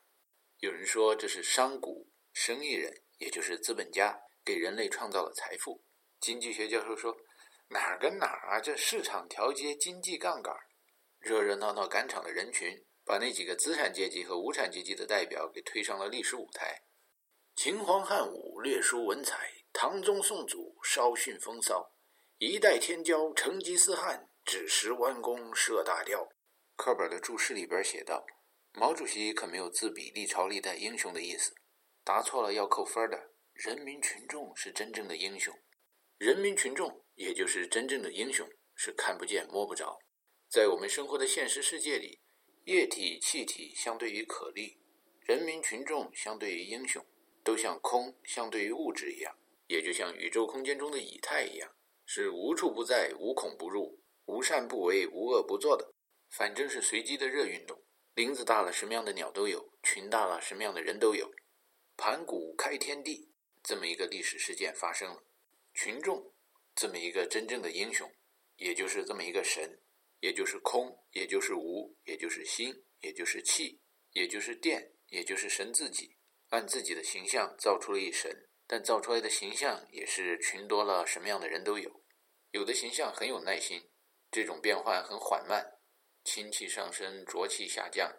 [0.61, 1.89] 有人说这是商贾、
[2.33, 5.85] 生意人，也就是资本家，给人类创造了财富。
[6.19, 7.15] 经济学教授说
[7.69, 8.61] ：“哪儿跟哪儿啊？
[8.61, 10.55] 这市场调节经济杠杆。”
[11.21, 16.81] 热热闹闹赶场的人群，把那几个资产阶级和无产阶级的代表给推上了历史舞台。
[17.55, 21.93] 秦皇汉武略输文采，唐宗宋祖稍逊风骚。
[22.39, 26.29] 一代天骄成吉思汗，只识弯弓射大雕。
[26.77, 28.25] 课本的注释里边写道
[28.79, 31.55] ：“毛主席可没有自比历朝历代英雄的意思，
[32.05, 33.31] 答错了要扣分的。
[33.55, 35.59] 人民群众是真正的英雄，
[36.19, 39.99] 人民群众也就是真正的英雄，是看不见摸不着。”
[40.53, 42.21] 在我们生活的现实世界里，
[42.65, 44.79] 液体、气体相对于可粒，
[45.21, 47.03] 人民群众相对于英雄，
[47.43, 49.35] 都像空相对于物质一样，
[49.69, 51.75] 也就像宇宙空间中的以太一样，
[52.05, 55.95] 是无处不在、无孔不入、无善不为、无恶不作的。
[56.29, 57.81] 反正是随机的热运动，
[58.17, 61.31] 林子大了，什么样的鸟都有；群大了，什么样的人都有。
[61.99, 63.31] 盘古开天地
[63.63, 65.23] 这么一个历史事件发生了，
[65.75, 66.33] 群众
[66.75, 68.11] 这么一个真正的英雄，
[68.57, 69.79] 也就是这么一个神。
[70.21, 73.79] 也就是空，也就是无，也就是心，也就是气，
[74.13, 76.17] 也就是电，也就是神自己，
[76.49, 82.03] 按自己的形象造出了一神，但造出来的形象也是群多了，什么样的人都有。
[82.53, 83.91] 有的形象很有耐心，
[84.31, 85.76] 这种变换很缓慢，
[86.27, 88.13] 清气上升，浊气下降，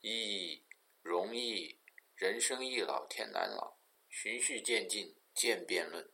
[0.00, 0.66] 易
[1.00, 1.80] 容易，
[2.16, 3.78] 人生易老天难老，
[4.08, 6.12] 循序渐进，渐变论。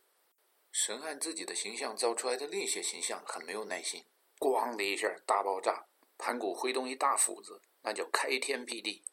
[0.71, 4.05] 神按自己的形象造出来的另一些形象很没有耐心。
[4.37, 5.87] 咣的一下，大爆炸！
[6.17, 9.03] 盘古挥动一大斧子，那叫开天辟地。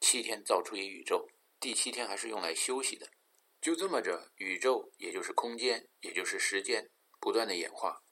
[0.00, 1.28] 七天造出一宇宙，
[1.58, 3.10] 第七天还是用来休息的。
[3.60, 8.02] 就这么着，宇宙也就是空间，也就是时间，不断的演化。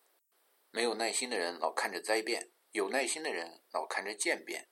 [0.71, 4.69] 没有耐心的人老看着灾变，有耐心的人老看着渐变。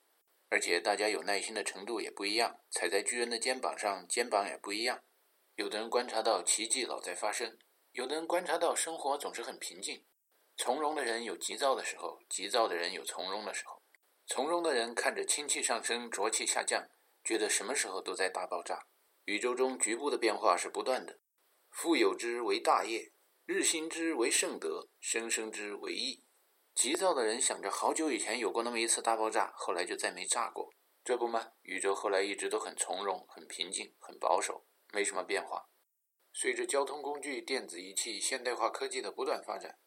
[0.49, 5.03] 而且大家有耐心的程度也不一样，踩在巨人的肩膀上，肩膀也不一样。
[5.55, 7.57] 有的人观察到奇迹老在发生，
[7.91, 10.05] 有的人观察到生活总是很平静。
[10.55, 13.83] 从容的人有急躁的时候，急躁的人有从容的时候。
[14.25, 16.87] 从容的人看着氢气上升，浊气下降，
[17.23, 18.87] 觉得什么时候都在大爆炸。
[19.25, 21.19] 宇宙中局部的变化是不断的。
[21.69, 23.11] 富有之为大业，
[23.45, 26.23] 日新之为圣德，生生之为义。
[26.77, 30.71] 急躁的人想着好久以前有过那么一次大爆炸，后来就再没炸过，
[31.03, 31.53] 这不吗？
[31.63, 34.63] 宇宙后来一直都很从容、很平静、很保守，
[34.93, 35.65] 没什么变化。
[36.33, 39.79] 随着交通工具、电子仪器、现代化科技的不断发展。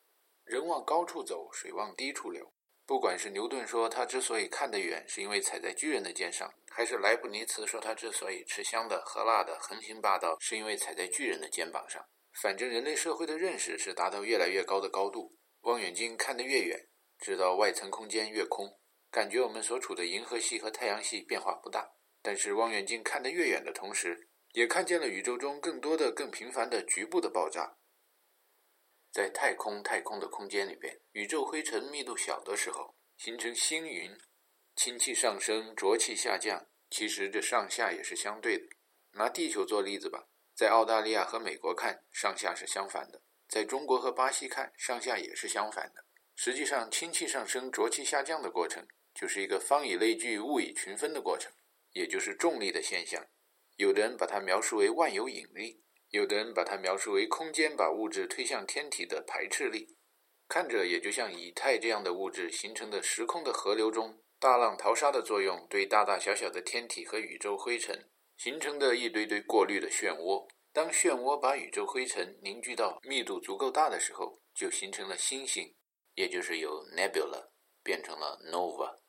[0.42, 2.52] 人往高处走，水往低处流。
[2.84, 12.04] 不管是牛顿说他之所以看得远，是因为踩在巨人的肩上，还是莱布尼茨说他之所以吃香的喝辣的横行霸道，是因为踩在巨人的肩膀上。
[12.42, 16.88] 反正人类社会的认识是达到越来越高的高度，望远镜看得越远，
[17.18, 18.78] 知道外层空间越空，
[19.10, 21.92] 感觉我们所处的银河系和太阳系变化不大。
[22.22, 27.78] 但是望远镜看得越远的同时，也看见了宇宙中更多的、更频繁的局部的爆炸。
[29.10, 34.16] 在太空，太空的空间里边，宇宙灰尘密度小的时候，形成星云，
[34.76, 36.66] 氢气上升，浊气下降。
[36.90, 38.64] 其实这上下也是相对的。
[39.12, 46.04] 拿地球做例子吧，在澳大利亚和美国看，上下是相反的；在中国和巴西看，上下也是相反的。
[46.36, 51.50] 实际上，氢气上升、浊气下降的过程，就是一个方以类聚，物以群分的过程，
[51.92, 53.26] 也就是重力的现象。
[53.76, 55.82] 有的人把它描述为万有引力。
[56.10, 59.96] 有的人把它描述为空间把物质推向天体的排斥力，
[60.48, 70.48] 看着也就像以太这样的物质形成的时空的河流中大浪淘沙的作用，对大大小小的天体和宇宙灰尘形成的一堆堆过滤的漩涡。
[70.72, 75.74] 当漩涡把宇宙灰尘凝聚到密度足够大的时候，就形成了星星，
[76.14, 77.50] 也就是由 nebula
[77.82, 79.00] 变成了 nova。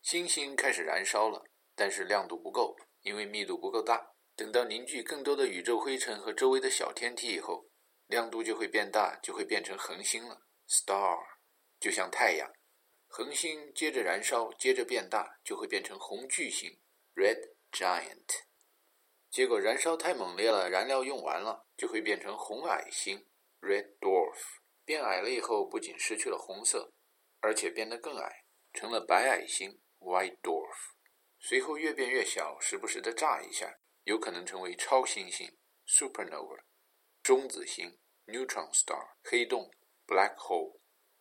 [0.00, 1.44] 星星开始燃烧了，
[1.74, 4.12] 但是亮度不够，因为密度不够大。
[4.34, 7.68] 等到凝聚更多的宇宙灰尘和周围的小天体以后，
[8.06, 10.40] 亮度就会变大，就会变成恒星了。
[10.68, 11.18] Star
[11.78, 12.50] 就像太阳，
[13.06, 16.78] 恒星接着燃烧，接着变大，就会变成红巨星
[17.14, 17.38] （Red
[17.72, 18.45] Giant）。
[19.36, 23.26] 结果燃烧太猛烈了，燃料用完了，就会变成红矮星
[23.60, 24.38] （Red Dwarf）。
[24.82, 26.94] 变矮了以后，不仅失去了红色，
[27.40, 30.94] 而且变得更矮，成了白矮星 （White Dwarf）。
[31.38, 33.78] 随后越变越小，时不时的炸一下。
[34.04, 35.54] 有可能成为超新星
[35.86, 36.62] （supernova）、
[37.22, 39.70] 中子星 （neutron star）、黑洞
[40.06, 40.80] （black hole）。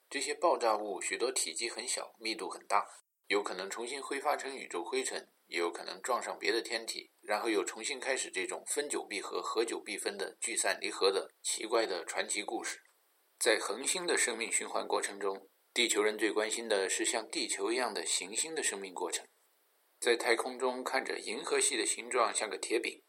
[0.09, 2.87] 这些爆炸物许多体积很小，密度很大，
[3.27, 12.79] 有可能重新挥发成宇宙灰尘，也有可能撞上别的天体，然后又重新开始这种分久必合、合久必分的聚散离合的奇怪的传奇故事。
[13.39, 19.25] 在恒星的生命循环过程中，地球人最关心的是像地球一样的行星的生命过程。
[19.99, 23.01] 在太空中看着银河系的形状像个铁饼，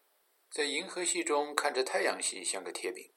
[0.51, 3.13] 在银河系中看着太阳系像个铁饼，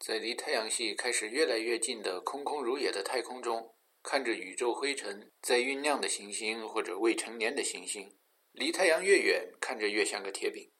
[0.00, 3.74] 在离太阳系开始越来越近的空空如也的太空中。
[4.02, 8.16] 看着宇宙灰尘在酝酿的行星或者未成年的行星，
[8.52, 10.72] 离太阳越远，看着越像个铁饼。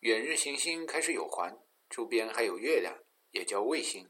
[0.00, 1.58] 远日行星开始有环，
[1.90, 2.96] 周边还有月亮，
[3.32, 4.08] 也叫卫星。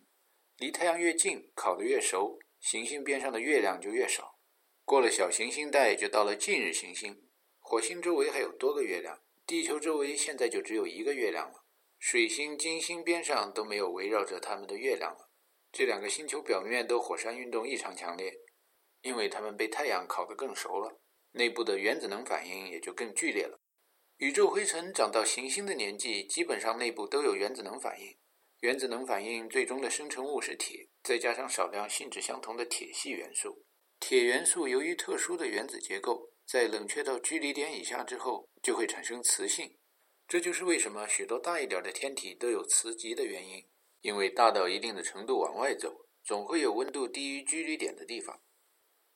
[0.57, 4.39] 离太阳越近，烤得越熟，行星边上的月亮就越少。
[4.85, 7.27] 过了小行星带，就到了近日行星。
[7.59, 11.65] 火星周围还有多个月亮，地球周围现在就只有一个月亮了。
[11.99, 15.31] 水星、金星边上都没有围绕着它们的月亮了。
[15.73, 18.39] 这两个星球表面都火山运动异常强烈。
[19.03, 21.01] 因为它们被太阳烤得更熟了，
[21.33, 23.61] 内部的原子能反应也就更剧烈了。
[24.19, 28.17] 宇宙灰尘长到行星的年纪，基本上内部都有原子能反应。
[28.61, 33.65] 原子能反应最终的生成物是铁，再加上少量性质相同的铁系元素。
[33.99, 39.79] 铁元素由于特殊的原子结构，在冷却到距离点以下之后，就会产生磁性。
[40.29, 43.67] 这就是为什么许多大一点的天体都有磁极的原因。
[44.03, 48.41] 因为大到一定的程度往外走，总会有温度低于距离点的地方。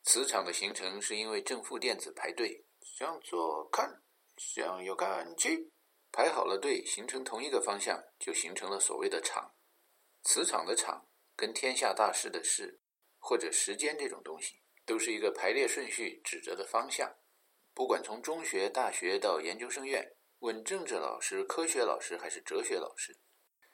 [0.05, 4.02] 磁场的形成是因为正负电子排队，向左看，
[4.36, 5.70] 向右看齐，
[6.12, 9.55] 排好了队，形成同一个方向，就形成了所谓的场。
[10.22, 12.81] 磁场的场跟天下大事的事
[13.18, 17.16] 或者时间这种东西，都是一个排列顺序指着的方向。
[17.72, 23.18] 不管从中学、大学到研究生院，问政治老师、科学老师还是哲学老师，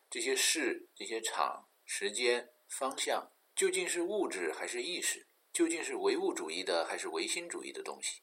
[0.08, 5.26] 这些事、这些场、时间、方向，究竟是物质还是意识？
[5.52, 8.22] 究竟是唯物主义的还是唯心主义的东西？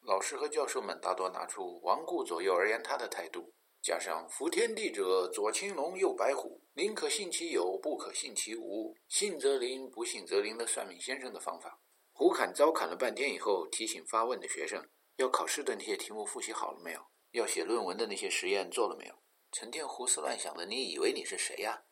[0.00, 11.80] 老师和教授们大多拿出顽固左右而言他的态度，加上“夫天地者，左青龙，右白虎，宁可信其有，不可信其无，信则灵，不信则灵”的算命先生的方法。
[12.12, 14.86] 胡侃糟侃了半天以后，提醒发问的学生：
[15.16, 17.00] 要考试的那些题目复习好了没有？
[17.32, 19.14] 要写论文的那些实验做了没有？
[19.50, 21.84] 成天胡思乱想的，你以为你是谁呀？